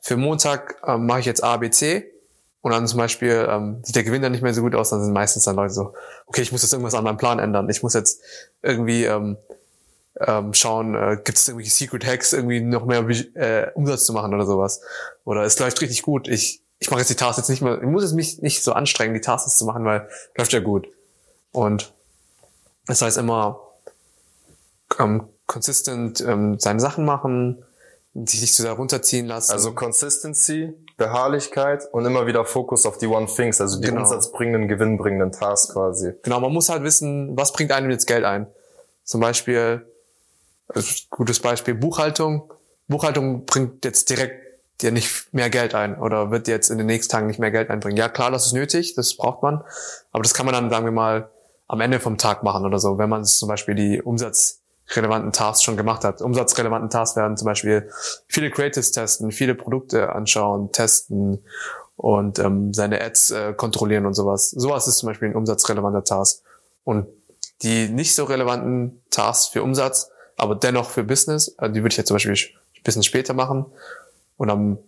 für 0.00 0.16
Montag 0.16 0.76
ähm, 0.86 1.06
mache 1.06 1.20
ich 1.20 1.26
jetzt 1.26 1.42
A, 1.42 1.56
B, 1.56 1.70
C 1.70 2.12
und 2.60 2.70
dann 2.70 2.86
zum 2.86 2.98
Beispiel 2.98 3.46
ähm, 3.48 3.80
sieht 3.82 3.96
der 3.96 4.04
Gewinn 4.04 4.20
dann 4.20 4.32
nicht 4.32 4.42
mehr 4.42 4.52
so 4.52 4.60
gut 4.60 4.74
aus, 4.74 4.90
dann 4.90 5.02
sind 5.02 5.12
meistens 5.12 5.44
dann 5.44 5.56
Leute 5.56 5.72
so, 5.72 5.94
okay, 6.26 6.42
ich 6.42 6.52
muss 6.52 6.62
jetzt 6.62 6.72
irgendwas 6.72 6.94
an 6.94 7.04
meinem 7.04 7.16
Plan 7.16 7.38
ändern. 7.38 7.68
Ich 7.70 7.82
muss 7.82 7.94
jetzt 7.94 8.20
irgendwie 8.62 9.04
ähm, 9.04 9.36
ähm, 10.20 10.52
schauen, 10.52 10.94
äh, 10.94 11.16
gibt 11.16 11.38
es 11.38 11.48
irgendwelche 11.48 11.74
Secret 11.74 12.06
Hacks, 12.06 12.32
irgendwie 12.32 12.60
noch 12.60 12.84
mehr 12.84 13.04
äh, 13.34 13.70
Umsatz 13.74 14.04
zu 14.04 14.12
machen 14.12 14.34
oder 14.34 14.44
sowas. 14.44 14.82
Oder 15.24 15.42
es 15.42 15.58
läuft 15.58 15.80
richtig 15.80 16.02
gut. 16.02 16.28
Ich, 16.28 16.62
ich 16.78 16.90
mache 16.90 17.00
jetzt 17.00 17.08
die 17.08 17.16
Tasks 17.16 17.38
jetzt 17.38 17.48
nicht 17.48 17.62
mehr, 17.62 17.80
ich 17.80 17.88
muss 17.88 18.04
es 18.04 18.12
mich 18.12 18.42
nicht 18.42 18.62
so 18.62 18.72
anstrengen, 18.74 19.14
die 19.14 19.20
Tasks 19.20 19.56
zu 19.56 19.64
machen, 19.64 19.84
weil 19.84 20.08
läuft 20.36 20.52
ja 20.52 20.60
gut. 20.60 20.88
Und 21.52 21.92
das 22.86 23.02
heißt 23.02 23.18
immer 23.18 23.60
ähm, 24.98 25.28
consistent 25.46 26.20
ähm, 26.20 26.58
seine 26.58 26.80
Sachen 26.80 27.04
machen, 27.04 27.64
sich 28.14 28.40
nicht 28.40 28.54
zu 28.54 28.62
sehr 28.62 28.72
runterziehen 28.72 29.26
lassen. 29.26 29.52
Also 29.52 29.72
Consistency, 29.72 30.74
Beharrlichkeit 30.96 31.88
und 31.92 32.04
immer 32.04 32.26
wieder 32.26 32.44
Fokus 32.44 32.84
auf 32.84 32.98
die 32.98 33.06
One 33.06 33.26
Things, 33.26 33.60
also 33.60 33.80
die 33.80 33.88
genau. 33.88 34.02
umsatzbringenden, 34.02 34.68
gewinnbringenden 34.68 35.32
Tasks 35.32 35.72
quasi. 35.72 36.12
Genau, 36.22 36.40
man 36.40 36.52
muss 36.52 36.68
halt 36.68 36.82
wissen, 36.82 37.36
was 37.36 37.52
bringt 37.52 37.72
einem 37.72 37.90
jetzt 37.90 38.06
Geld 38.06 38.24
ein. 38.24 38.46
Zum 39.04 39.20
Beispiel, 39.20 39.86
gutes 41.10 41.40
Beispiel, 41.40 41.74
Buchhaltung. 41.74 42.52
Buchhaltung 42.88 43.46
bringt 43.46 43.84
jetzt 43.84 44.10
direkt 44.10 44.42
dir 44.82 44.90
nicht 44.90 45.32
mehr 45.32 45.50
Geld 45.50 45.74
ein 45.74 45.98
oder 45.98 46.30
wird 46.30 46.48
jetzt 46.48 46.70
in 46.70 46.78
den 46.78 46.86
nächsten 46.86 47.12
Tagen 47.12 47.26
nicht 47.26 47.38
mehr 47.38 47.50
Geld 47.50 47.70
einbringen. 47.70 47.96
Ja, 47.96 48.08
klar, 48.08 48.30
das 48.30 48.46
ist 48.46 48.52
nötig, 48.52 48.94
das 48.94 49.16
braucht 49.16 49.42
man, 49.42 49.62
aber 50.10 50.22
das 50.22 50.34
kann 50.34 50.44
man 50.46 50.54
dann, 50.54 50.70
sagen 50.70 50.84
wir 50.84 50.92
mal, 50.92 51.30
am 51.72 51.80
Ende 51.80 52.00
vom 52.00 52.18
Tag 52.18 52.42
machen 52.42 52.66
oder 52.66 52.78
so, 52.78 52.98
wenn 52.98 53.08
man 53.08 53.24
zum 53.24 53.48
Beispiel 53.48 53.74
die 53.74 54.02
umsatzrelevanten 54.02 55.32
Tasks 55.32 55.62
schon 55.62 55.78
gemacht 55.78 56.04
hat. 56.04 56.20
Umsatzrelevanten 56.20 56.90
Tasks 56.90 57.16
werden 57.16 57.38
zum 57.38 57.46
Beispiel 57.46 57.88
viele 58.28 58.50
Creatives 58.50 58.92
testen, 58.92 59.32
viele 59.32 59.54
Produkte 59.54 60.12
anschauen, 60.12 60.70
testen 60.70 61.42
und 61.96 62.38
ähm, 62.38 62.74
seine 62.74 63.00
Ads 63.00 63.30
äh, 63.30 63.52
kontrollieren 63.54 64.04
und 64.04 64.12
sowas. 64.12 64.50
Sowas 64.50 64.86
ist 64.86 64.98
zum 64.98 65.06
Beispiel 65.06 65.30
ein 65.30 65.34
umsatzrelevanter 65.34 66.04
Task. 66.04 66.42
Und 66.84 67.06
die 67.62 67.88
nicht 67.88 68.14
so 68.14 68.24
relevanten 68.24 69.00
Tasks 69.08 69.46
für 69.46 69.62
Umsatz, 69.62 70.10
aber 70.36 70.56
dennoch 70.56 70.90
für 70.90 71.04
Business, 71.04 71.56
äh, 71.56 71.70
die 71.70 71.82
würde 71.82 71.94
ich 71.94 71.96
jetzt 71.96 72.08
zum 72.08 72.16
Beispiel 72.16 72.34
ein 72.34 72.82
bisschen 72.84 73.02
später 73.02 73.32
machen. 73.32 73.64
Und 74.36 74.50
am 74.50 74.78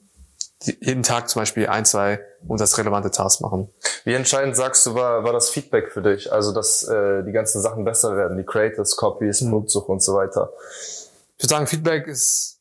jeden 0.63 1.03
Tag 1.03 1.29
zum 1.29 1.43
Beispiel 1.43 1.67
ein, 1.67 1.85
zwei 1.85 2.21
umsatzrelevante 2.47 3.11
Tasks 3.11 3.41
machen. 3.41 3.69
Wie 4.05 4.15
entscheidend 4.15 4.57
sagst 4.57 4.87
du, 4.87 4.95
war, 4.95 5.25
war 5.25 5.33
das 5.33 5.51
Feedback 5.51 5.93
für 5.93 6.03
dich? 6.03 6.33
Also, 6.33 6.53
dass 6.53 6.83
äh, 6.85 7.23
die 7.25 7.33
ganzen 7.33 7.61
Sachen 7.61 7.85
besser 7.85 8.17
werden, 8.17 8.37
die 8.37 8.45
Creators, 8.45 8.97
Copies, 8.97 9.41
mhm. 9.41 9.51
Produktsuche 9.51 9.93
und 9.93 10.03
so 10.03 10.15
weiter. 10.15 10.53
Ich 11.37 11.45
würde 11.45 11.55
sagen, 11.55 11.67
Feedback 11.67 12.07
ist, 12.07 12.59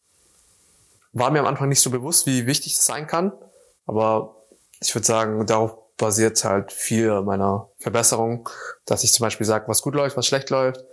war 1.14 1.32
mir 1.32 1.40
am 1.40 1.46
Anfang 1.46 1.70
nicht 1.70 1.82
so 1.82 1.90
bewusst, 1.90 2.26
wie 2.26 2.46
wichtig 2.46 2.74
das 2.76 2.86
sein 2.86 3.08
kann. 3.08 3.32
Aber 3.86 4.36
ich 4.82 4.94
würde 4.94 5.06
sagen, 5.06 5.46
darauf 5.46 5.78
basiert 5.98 6.44
halt 6.44 6.72
viel 6.72 7.22
meiner 7.22 7.70
Verbesserung, 7.80 8.50
dass 8.86 9.04
ich 9.04 9.14
zum 9.14 9.26
Beispiel 9.26 9.46
sage, 9.46 9.68
was 9.68 9.82
gut 9.82 9.96
läuft, 9.96 10.18
was 10.18 10.26
schlecht 10.26 10.50
läuft. 10.50 10.84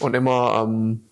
Und 0.00 0.14
immer 0.14 0.62
ähm, 0.64 1.10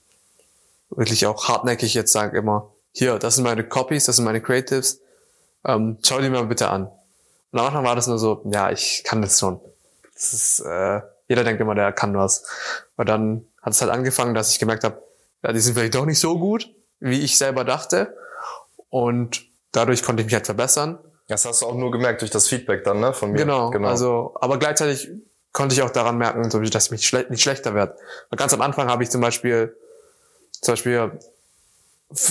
wirklich 0.90 1.26
auch 1.26 1.48
hartnäckig 1.48 1.94
jetzt 1.94 2.12
sage 2.12 2.38
immer, 2.38 2.72
hier, 2.92 3.18
das 3.18 3.34
sind 3.34 3.44
meine 3.44 3.64
Copies, 3.64 4.06
das 4.06 4.16
sind 4.16 4.24
meine 4.24 4.40
Creatives 4.40 5.00
ähm, 5.68 5.98
schau 6.02 6.20
dir 6.20 6.30
mal 6.30 6.46
bitte 6.46 6.68
an. 6.68 6.90
Und 7.52 7.58
am 7.60 7.66
Anfang 7.66 7.84
war 7.84 7.94
das 7.94 8.06
nur 8.06 8.18
so, 8.18 8.42
ja, 8.50 8.70
ich 8.70 9.02
kann 9.04 9.22
das 9.22 9.38
schon. 9.38 9.60
Das 10.14 10.32
ist, 10.32 10.60
äh, 10.60 11.00
jeder 11.28 11.44
denkt 11.44 11.60
immer, 11.60 11.74
der 11.74 11.92
kann 11.92 12.16
was. 12.16 12.44
Aber 12.96 13.04
dann 13.04 13.46
hat 13.62 13.74
es 13.74 13.80
halt 13.80 13.92
angefangen, 13.92 14.34
dass 14.34 14.50
ich 14.50 14.58
gemerkt 14.58 14.82
habe, 14.84 15.02
ja, 15.44 15.52
die 15.52 15.60
sind 15.60 15.74
vielleicht 15.74 15.94
doch 15.94 16.06
nicht 16.06 16.18
so 16.18 16.38
gut, 16.38 16.74
wie 17.00 17.20
ich 17.20 17.38
selber 17.38 17.64
dachte. 17.64 18.16
Und 18.88 19.44
dadurch 19.72 20.02
konnte 20.02 20.22
ich 20.22 20.26
mich 20.26 20.34
halt 20.34 20.46
verbessern. 20.46 20.98
Das 21.28 21.44
hast 21.44 21.60
du 21.60 21.66
auch 21.66 21.74
nur 21.74 21.90
gemerkt 21.90 22.22
durch 22.22 22.30
das 22.30 22.48
Feedback 22.48 22.84
dann, 22.84 23.00
ne, 23.00 23.12
von 23.12 23.32
mir. 23.32 23.38
Genau. 23.38 23.70
genau. 23.70 23.88
Also, 23.88 24.34
aber 24.40 24.58
gleichzeitig 24.58 25.10
konnte 25.52 25.74
ich 25.74 25.82
auch 25.82 25.90
daran 25.90 26.16
merken, 26.16 26.48
dass 26.48 26.86
ich 26.86 26.90
mich 26.90 27.06
schle 27.06 27.26
nicht 27.28 27.42
schlechter 27.42 27.74
werde. 27.74 27.96
Und 28.30 28.38
ganz 28.38 28.54
am 28.54 28.62
Anfang 28.62 28.88
habe 28.88 29.02
ich 29.02 29.10
zum 29.10 29.20
Beispiel, 29.20 29.76
zum 30.62 30.72
Beispiel 30.72 31.18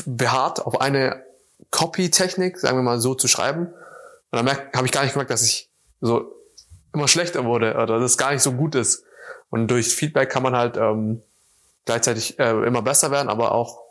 beharrt 0.05 0.65
auf 0.65 0.81
eine 0.81 1.26
Copy-Technik, 1.71 2.59
sagen 2.59 2.77
wir 2.77 2.83
mal 2.83 2.99
so, 2.99 3.15
zu 3.15 3.27
schreiben. 3.27 3.67
Und 3.67 3.75
dann 4.31 4.49
habe 4.73 4.85
ich 4.85 4.91
gar 4.91 5.03
nicht 5.03 5.13
gemerkt, 5.13 5.31
dass 5.31 5.43
ich 5.43 5.69
so 6.01 6.31
immer 6.93 7.07
schlechter 7.07 7.45
wurde 7.45 7.73
oder 7.73 7.99
dass 7.99 8.11
es 8.11 8.17
gar 8.17 8.31
nicht 8.31 8.41
so 8.43 8.53
gut 8.53 8.75
ist. 8.75 9.03
Und 9.49 9.67
durch 9.69 9.95
Feedback 9.95 10.29
kann 10.29 10.43
man 10.43 10.55
halt 10.55 10.77
ähm, 10.77 11.21
gleichzeitig 11.85 12.37
äh, 12.39 12.51
immer 12.65 12.81
besser 12.81 13.11
werden, 13.11 13.29
aber 13.29 13.53
auch 13.53 13.81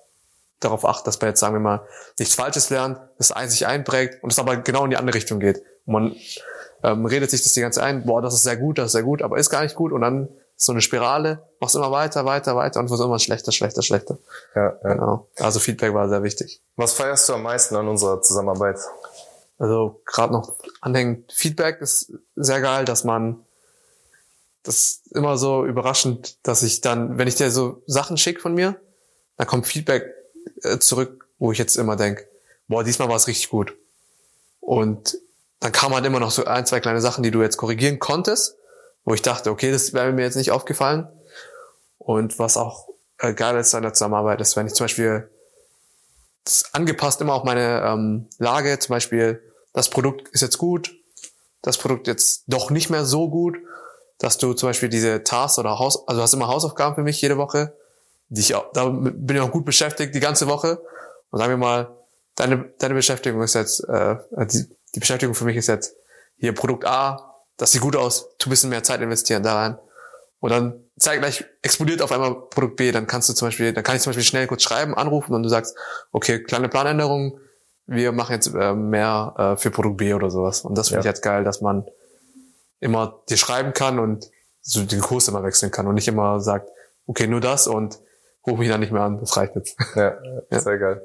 darauf 0.61 0.85
achten, 0.85 1.05
dass 1.05 1.21
man 1.21 1.31
jetzt, 1.31 1.41
sagen 1.41 1.55
wir 1.55 1.61
mal, 1.61 1.87
nichts 2.19 2.35
Falsches 2.35 2.71
lernt, 2.71 2.99
das 3.19 3.29
sich 3.51 3.67
einprägt 3.67 4.23
und 4.23 4.33
es 4.33 4.39
aber 4.39 4.57
genau 4.57 4.85
in 4.85 4.91
die 4.91 4.97
andere 4.97 5.17
Richtung 5.17 5.41
geht. 5.41 5.63
Und 5.85 5.93
man 5.93 6.17
ähm, 6.83 7.07
redet 7.07 7.31
sich 7.31 7.43
das 7.43 7.53
die 7.53 7.61
ganze 7.61 7.81
Zeit 7.81 7.89
ein, 7.89 8.07
boah, 8.07 8.23
das 8.23 8.35
ist 8.35 8.43
sehr 8.43 8.57
gut, 8.57 8.79
das 8.79 8.87
ist 8.87 8.93
sehr 8.93 9.03
gut, 9.03 9.23
aber 9.23 9.39
ist 9.39 9.51
gar 9.51 9.63
nicht 9.63 9.75
gut 9.75 9.93
und 9.93 10.01
dann 10.01 10.29
so 10.57 10.73
eine 10.73 10.81
Spirale, 10.81 11.43
machst 11.61 11.75
immer 11.75 11.91
weiter, 11.91 12.25
weiter, 12.25 12.57
weiter 12.57 12.81
und 12.81 12.91
wird 12.91 13.01
immer 13.01 13.19
schlechter, 13.19 13.53
schlechter, 13.53 13.83
schlechter. 13.83 14.19
Ja, 14.55 14.77
ja. 14.83 14.95
Genau. 14.95 15.29
Also 15.39 15.61
Feedback 15.61 15.93
war 15.93 16.09
sehr 16.09 16.23
wichtig. 16.23 16.63
Was 16.77 16.95
feierst 16.95 17.29
du 17.29 17.35
am 17.35 17.43
meisten 17.43 17.77
an 17.77 17.89
unserer 17.89 18.23
Zusammenarbeit? 18.23 18.79
Also 19.59 20.01
gerade 20.07 20.33
noch 20.33 20.57
anhängend 20.81 21.33
Feedback 21.33 21.81
ist 21.81 22.13
sehr 22.35 22.61
geil, 22.61 22.85
dass 22.85 23.05
man 23.05 23.47
das 24.67 24.77
ist 24.77 25.13
immer 25.13 25.39
so 25.39 25.65
überraschend, 25.65 26.39
dass 26.43 26.63
ich 26.65 26.81
dann, 26.81 27.19
wenn 27.19 27.29
ich 27.29 27.37
dir 27.37 27.51
so 27.51 27.83
Sachen 27.87 28.17
schicke 28.17 28.41
von 28.41 28.55
mir, 28.55 28.75
dann 29.37 29.47
kommt 29.47 29.67
Feedback 29.67 30.13
äh, 30.63 30.79
zurück, 30.79 31.29
wo 31.39 31.53
ich 31.53 31.59
jetzt 31.59 31.77
immer 31.77 31.95
denk, 31.95 32.27
boah, 32.67 32.83
diesmal 32.83 33.09
war 33.09 33.17
es 33.17 33.29
richtig 33.29 33.49
gut. 33.49 33.77
Und 34.61 35.19
dann 35.61 35.71
kam 35.71 35.95
halt 35.95 36.05
immer 36.05 36.19
noch 36.19 36.33
so 36.33 36.45
ein, 36.45 36.67
zwei 36.67 36.81
kleine 36.81 37.01
Sachen, 37.01 37.23
die 37.23 37.31
du 37.31 37.43
jetzt 37.43 37.57
korrigieren 37.57 37.99
konntest, 37.99 38.57
wo 39.07 39.15
ich 39.15 39.23
dachte, 39.23 39.51
okay, 39.51 39.71
das 39.71 39.95
wäre 39.95 40.13
mir 40.13 40.23
jetzt 40.23 40.37
nicht 40.37 40.51
aufgefallen. 40.51 41.09
Und 41.97 42.39
was 42.39 42.59
auch 42.59 42.89
äh, 43.19 43.33
geil 43.33 43.57
ist 43.57 43.75
an 43.75 43.83
der 43.83 43.95
Zusammenarbeit, 43.95 44.41
ist, 44.41 44.57
wenn 44.57 44.67
ich 44.67 44.75
zum 44.75 44.85
Beispiel 44.85 45.31
angepasst 46.73 47.21
immer 47.21 47.35
auf 47.35 47.45
meine 47.45 47.83
ähm, 47.83 48.29
Lage, 48.39 48.79
zum 48.79 48.95
Beispiel, 48.95 49.43
das 49.73 49.91
Produkt 49.91 50.29
ist 50.29 50.43
jetzt 50.43 50.59
gut, 50.59 50.93
das 51.63 51.79
Produkt 51.79 52.09
jetzt 52.09 52.45
doch 52.49 52.71
nicht 52.71 52.91
mehr 52.91 53.05
so 53.05 53.31
gut, 53.31 53.57
dass 54.19 54.39
du 54.39 54.55
zum 54.55 54.69
Beispiel 54.69 54.89
diese 54.89 55.23
Tasks 55.23 55.59
oder 55.59 55.79
Haus, 55.79 56.07
also 56.09 56.21
hast 56.21 56.35
immer 56.35 56.49
Hausaufgaben 56.49 56.97
für 56.97 57.03
mich 57.03 57.21
jede 57.21 57.37
Woche, 57.37 57.77
die 58.29 58.41
ich 58.41 58.55
auch, 58.55 58.73
da 58.73 58.89
bin 58.89 59.37
ich 59.37 59.43
auch 59.43 59.53
gut 59.53 59.65
beschäftigt 59.65 60.15
die 60.15 60.21
ganze 60.21 60.49
Woche. 60.49 60.83
Und 61.31 61.39
sagen 61.39 61.53
wir 61.53 61.59
mal, 61.59 61.97
deine, 62.35 62.73
deine 62.79 62.95
Beschäftigung 62.95 63.43
ist 63.43 63.55
jetzt, 63.55 63.81
äh, 63.89 64.17
die, 64.47 64.69
die 64.95 65.01
Beschäftigung 65.01 65.35
für 65.35 65.45
mich 65.45 65.57
ist 65.57 65.69
jetzt 65.69 65.95
hier 66.39 66.55
Produkt 66.55 66.85
A, 66.85 67.26
das 67.57 67.73
sieht 67.73 67.81
gut 67.81 67.97
aus, 67.97 68.29
tu 68.39 68.49
ein 68.49 68.51
bisschen 68.51 68.71
mehr 68.71 68.83
Zeit 68.83 69.01
investieren 69.01 69.43
da 69.43 69.55
rein. 69.55 69.79
Und 70.41 70.51
dann 70.51 70.85
zeitgleich 70.99 71.45
explodiert 71.63 72.03
auf 72.03 72.13
einmal 72.13 72.35
Produkt 72.49 72.77
B, 72.77 72.93
dann 72.93 73.07
kannst 73.07 73.29
du 73.29 73.33
zum 73.33 73.49
Beispiel, 73.49 73.73
dann 73.73 73.85
kann 73.85 73.97
ich 73.97 74.03
zum 74.03 74.11
Beispiel 74.11 74.25
schnell 74.25 74.47
kurz 74.47 74.63
schreiben, 74.63 74.95
anrufen 74.95 75.35
und 75.35 75.43
du 75.43 75.49
sagst, 75.49 75.77
okay, 76.13 76.43
kleine 76.43 76.69
Planänderung, 76.69 77.41
wir 77.87 78.13
machen 78.13 78.33
jetzt 78.33 78.53
äh, 78.55 78.75
mehr 78.75 79.35
äh, 79.37 79.57
für 79.57 79.71
Produkt 79.71 79.99
B 79.99 80.13
oder 80.15 80.31
sowas. 80.31 80.63
Und 80.63 80.77
das 80.77 80.89
finde 80.89 81.05
ja. 81.05 81.11
ich 81.11 81.17
jetzt 81.17 81.23
geil, 81.23 81.45
dass 81.45 81.61
man 81.61 81.87
immer 82.81 83.23
dir 83.29 83.37
schreiben 83.37 83.73
kann 83.73 83.99
und 83.99 84.31
so 84.61 84.83
den 84.85 85.01
Kurs 85.01 85.29
immer 85.29 85.43
wechseln 85.43 85.71
kann 85.71 85.87
und 85.87 85.95
nicht 85.95 86.09
immer 86.09 86.41
sagt, 86.41 86.69
okay, 87.07 87.27
nur 87.27 87.41
das 87.41 87.67
und 87.67 87.99
ruf 88.47 88.59
mich 88.59 88.69
dann 88.69 88.81
nicht 88.81 88.93
mehr 88.93 89.03
an, 89.03 89.19
das 89.19 89.37
reicht 89.37 89.55
jetzt. 89.55 89.77
Ja, 89.95 90.17
ja. 90.51 90.61
sehr 90.61 90.79
geil. 90.79 91.03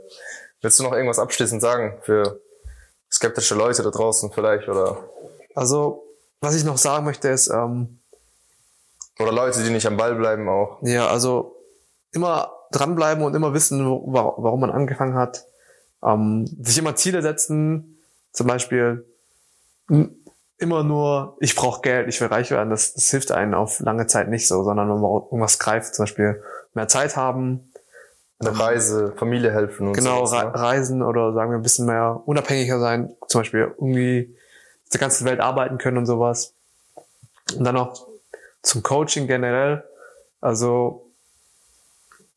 Willst 0.62 0.80
du 0.80 0.84
noch 0.84 0.94
irgendwas 0.94 1.20
abschließend 1.20 1.62
sagen 1.62 2.00
für 2.02 2.42
skeptische 3.12 3.56
Leute 3.56 3.84
da 3.84 3.90
draußen 3.90 4.32
vielleicht 4.32 4.68
oder? 4.68 5.10
Also, 5.56 6.04
was 6.42 6.56
ich 6.56 6.64
noch 6.64 6.78
sagen 6.78 7.06
möchte 7.06 7.30
ist, 7.30 7.48
ähm, 7.48 8.00
oder 9.20 9.32
Leute, 9.32 9.64
die 9.64 9.70
nicht 9.70 9.86
am 9.86 9.98
Ball 9.98 10.16
bleiben 10.16 10.50
auch. 10.50 10.80
Ja, 10.82 11.08
also 11.08 11.56
immer 12.12 12.52
dranbleiben 12.72 13.24
und 13.24 13.36
immer 13.36 13.54
wissen, 13.54 13.86
wo, 13.86 14.04
warum 14.08 14.60
man 14.60 14.72
angefangen 14.72 15.16
hat. 15.16 15.46
Ähm, 16.04 16.48
sich 16.60 16.78
immer 16.80 16.96
Ziele 16.96 17.22
setzen, 17.22 18.00
zum 18.32 18.48
Beispiel 18.48 19.06
immer 20.58 20.84
nur, 20.84 21.38
ich 21.40 21.56
brauche 21.56 21.82
Geld, 21.82 22.08
ich 22.08 22.20
will 22.22 22.30
reich 22.30 22.52
werden, 22.52 22.70
das, 22.70 22.94
das 22.94 23.10
hilft 23.10 23.32
einem 23.32 23.54
auf 23.54 23.80
lange 23.80 24.08
Zeit 24.08 24.30
nicht 24.30 24.48
so, 24.48 24.64
sondern 24.64 24.90
wenn 24.90 25.02
man 25.02 25.12
irgendwas 25.12 25.60
greift, 25.60 25.94
zum 25.94 26.04
Beispiel 26.04 26.42
mehr 26.74 26.88
Zeit 26.88 27.16
haben. 27.18 27.72
Eine 28.40 28.58
Reise, 28.60 29.14
Familie 29.18 29.52
helfen 29.52 29.88
und 29.88 29.94
Genau, 29.94 30.26
sowas, 30.26 30.46
ne? 30.46 30.56
reisen 30.56 31.04
oder 31.04 31.34
sagen 31.34 31.52
wir 31.52 31.58
ein 31.58 31.62
bisschen 31.64 31.86
mehr 31.86 32.24
unabhängiger 32.26 32.80
sein, 32.80 33.16
zum 33.28 33.42
Beispiel 33.42 33.60
irgendwie 33.78 34.36
der 34.94 35.00
ganzen 35.00 35.26
Welt 35.26 35.40
arbeiten 35.40 35.78
können 35.78 35.98
und 35.98 36.06
sowas. 36.06 36.54
Und 37.56 37.64
dann 37.64 37.78
auch 37.78 38.08
zum 38.62 38.84
Coaching 38.84 39.28
generell. 39.28 39.84
Also, 40.40 41.12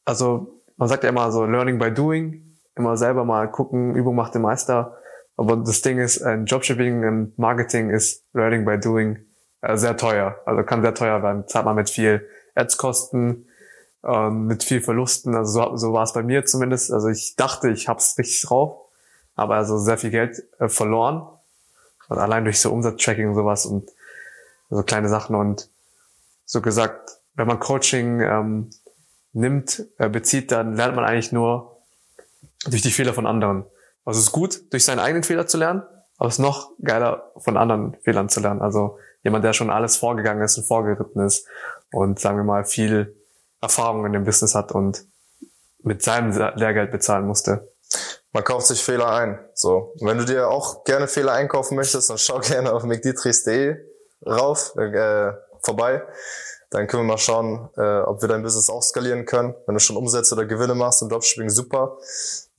also 0.04 0.60
man 0.76 0.88
sagt 0.88 1.04
ja 1.04 1.10
immer 1.10 1.30
so 1.30 1.44
Learning 1.44 1.78
by 1.78 1.92
Doing, 1.92 2.56
immer 2.76 2.96
selber 2.96 3.24
mal 3.24 3.50
gucken, 3.50 3.94
Übung 3.94 4.14
macht 4.14 4.34
den 4.34 4.42
Meister. 4.42 4.98
Aber 5.36 5.56
das 5.56 5.82
Ding 5.82 5.98
ist, 5.98 6.22
ein 6.22 6.46
Dropshipping 6.46 7.04
und 7.06 7.38
Marketing 7.38 7.90
ist 7.90 8.22
Learning 8.32 8.64
by 8.64 8.78
Doing 8.78 9.18
äh, 9.62 9.76
sehr 9.76 9.96
teuer. 9.96 10.38
Also 10.46 10.62
kann 10.62 10.82
sehr 10.82 10.94
teuer 10.94 11.22
werden. 11.22 11.46
Zahlt 11.48 11.64
man 11.64 11.76
mit 11.76 11.90
viel 11.90 12.26
Ads-Kosten, 12.54 13.46
ähm, 14.04 14.46
mit 14.46 14.62
viel 14.62 14.80
Verlusten. 14.80 15.34
Also 15.34 15.62
so, 15.62 15.76
so 15.76 15.92
war 15.92 16.04
es 16.04 16.12
bei 16.12 16.22
mir 16.22 16.44
zumindest. 16.44 16.92
Also 16.92 17.08
ich 17.08 17.34
dachte, 17.36 17.70
ich 17.70 17.88
hab's 17.88 18.16
richtig 18.18 18.42
drauf, 18.42 18.76
aber 19.34 19.56
also 19.56 19.78
sehr 19.78 19.98
viel 19.98 20.10
Geld 20.10 20.42
äh, 20.58 20.68
verloren. 20.68 21.26
Und 22.08 22.18
allein 22.18 22.44
durch 22.44 22.60
so 22.60 22.72
Umsatztracking 22.72 23.28
und 23.28 23.34
sowas 23.34 23.66
und 23.66 23.90
so 24.70 24.82
kleine 24.82 25.08
Sachen 25.08 25.36
und 25.36 25.68
so 26.44 26.60
gesagt, 26.60 27.18
wenn 27.34 27.46
man 27.46 27.60
Coaching 27.60 28.20
ähm, 28.20 28.70
nimmt, 29.32 29.86
äh, 29.98 30.08
bezieht, 30.08 30.52
dann 30.52 30.74
lernt 30.74 30.96
man 30.96 31.04
eigentlich 31.04 31.32
nur 31.32 31.82
durch 32.66 32.82
die 32.82 32.90
Fehler 32.90 33.12
von 33.12 33.26
anderen. 33.26 33.64
Also 34.04 34.18
es 34.18 34.26
ist 34.26 34.32
gut, 34.32 34.72
durch 34.72 34.84
seinen 34.84 34.98
eigenen 34.98 35.22
Fehler 35.22 35.46
zu 35.46 35.58
lernen, 35.58 35.82
aber 36.18 36.28
es 36.28 36.34
ist 36.34 36.40
noch 36.40 36.72
geiler, 36.82 37.32
von 37.36 37.56
anderen 37.56 37.96
Fehlern 38.02 38.28
zu 38.28 38.40
lernen. 38.40 38.60
Also 38.60 38.98
jemand, 39.22 39.44
der 39.44 39.52
schon 39.52 39.70
alles 39.70 39.96
vorgegangen 39.96 40.42
ist 40.42 40.56
und 40.58 40.64
vorgeritten 40.64 41.24
ist 41.24 41.46
und 41.90 42.20
sagen 42.20 42.36
wir 42.36 42.44
mal 42.44 42.64
viel 42.64 43.16
Erfahrung 43.60 44.04
in 44.06 44.12
dem 44.12 44.24
Business 44.24 44.54
hat 44.54 44.72
und 44.72 45.04
mit 45.82 46.02
seinem 46.02 46.32
Lehrgeld 46.56 46.92
bezahlen 46.92 47.26
musste. 47.26 47.68
Man 48.34 48.42
kauft 48.42 48.66
sich 48.66 48.82
Fehler 48.82 49.10
ein. 49.10 49.38
So. 49.54 49.94
Und 49.98 50.08
wenn 50.08 50.18
du 50.18 50.24
dir 50.24 50.48
auch 50.48 50.82
gerne 50.82 51.06
Fehler 51.06 51.32
einkaufen 51.32 51.76
möchtest, 51.76 52.10
dann 52.10 52.18
schau 52.18 52.38
gerne 52.40 52.72
auf 52.72 52.82
mcdietrichs.de 52.82 53.76
rauf, 54.26 54.74
äh, 54.76 55.32
vorbei. 55.62 56.02
Dann 56.70 56.88
können 56.88 57.04
wir 57.04 57.12
mal 57.12 57.18
schauen, 57.18 57.70
äh, 57.76 58.00
ob 58.00 58.20
wir 58.22 58.28
dein 58.28 58.42
Business 58.42 58.68
auch 58.68 58.82
skalieren 58.82 59.24
können. 59.24 59.54
Wenn 59.66 59.74
du 59.74 59.80
schon 59.80 59.96
Umsätze 59.96 60.34
oder 60.34 60.46
Gewinne 60.46 60.74
machst 60.74 61.00
im 61.02 61.08
Dropshipping, 61.08 61.48
super. 61.48 61.98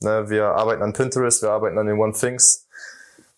Ne, 0.00 0.30
wir 0.30 0.46
arbeiten 0.46 0.82
an 0.82 0.94
Pinterest, 0.94 1.42
wir 1.42 1.50
arbeiten 1.50 1.76
an 1.76 1.86
den 1.86 1.98
One 1.98 2.14
Things, 2.14 2.65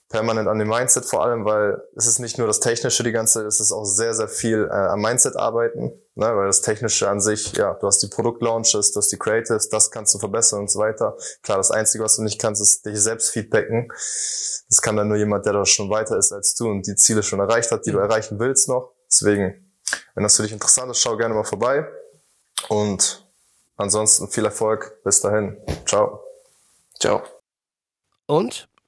permanent 0.08 0.48
an 0.48 0.58
dem 0.58 0.68
Mindset 0.68 1.04
vor 1.04 1.22
allem, 1.22 1.44
weil 1.44 1.82
es 1.94 2.06
ist 2.06 2.18
nicht 2.18 2.38
nur 2.38 2.46
das 2.46 2.60
Technische 2.60 3.02
die 3.02 3.12
ganze 3.12 3.40
Zeit, 3.40 3.46
es 3.46 3.60
ist 3.60 3.72
auch 3.72 3.84
sehr, 3.84 4.14
sehr 4.14 4.28
viel 4.28 4.66
äh, 4.70 4.74
am 4.74 5.02
Mindset 5.02 5.36
arbeiten, 5.36 5.92
ne, 6.14 6.34
weil 6.34 6.46
das 6.46 6.62
Technische 6.62 7.08
an 7.08 7.20
sich, 7.20 7.52
ja, 7.56 7.74
du 7.74 7.86
hast 7.86 8.02
die 8.02 8.08
Produktlaunches, 8.08 8.92
du 8.92 9.00
hast 9.00 9.12
die 9.12 9.18
Creatives, 9.18 9.68
das 9.68 9.90
kannst 9.90 10.14
du 10.14 10.18
verbessern 10.18 10.60
und 10.60 10.70
so 10.70 10.78
weiter. 10.78 11.16
Klar, 11.42 11.58
das 11.58 11.70
Einzige, 11.70 12.04
was 12.04 12.16
du 12.16 12.22
nicht 12.22 12.40
kannst, 12.40 12.62
ist 12.62 12.86
dich 12.86 12.98
selbst 12.98 13.30
feedbacken. 13.30 13.88
Das 14.68 14.80
kann 14.80 14.96
dann 14.96 15.08
nur 15.08 15.18
jemand, 15.18 15.44
der 15.44 15.52
da 15.52 15.66
schon 15.66 15.90
weiter 15.90 16.16
ist 16.16 16.32
als 16.32 16.54
du 16.54 16.70
und 16.70 16.86
die 16.86 16.96
Ziele 16.96 17.22
schon 17.22 17.40
erreicht 17.40 17.70
hat, 17.70 17.84
die 17.84 17.92
du 17.92 17.98
erreichen 17.98 18.38
willst 18.38 18.68
noch. 18.68 18.92
Deswegen, 19.10 19.72
wenn 20.14 20.22
das 20.22 20.36
für 20.36 20.42
dich 20.42 20.52
interessant 20.52 20.90
ist, 20.90 21.00
schau 21.00 21.16
gerne 21.16 21.34
mal 21.34 21.44
vorbei. 21.44 21.86
Und 22.68 23.26
ansonsten 23.76 24.28
viel 24.28 24.44
Erfolg. 24.44 25.02
Bis 25.04 25.20
dahin. 25.20 25.56
Ciao. 25.86 26.20
Ciao. 26.98 27.22
Und? 28.26 28.68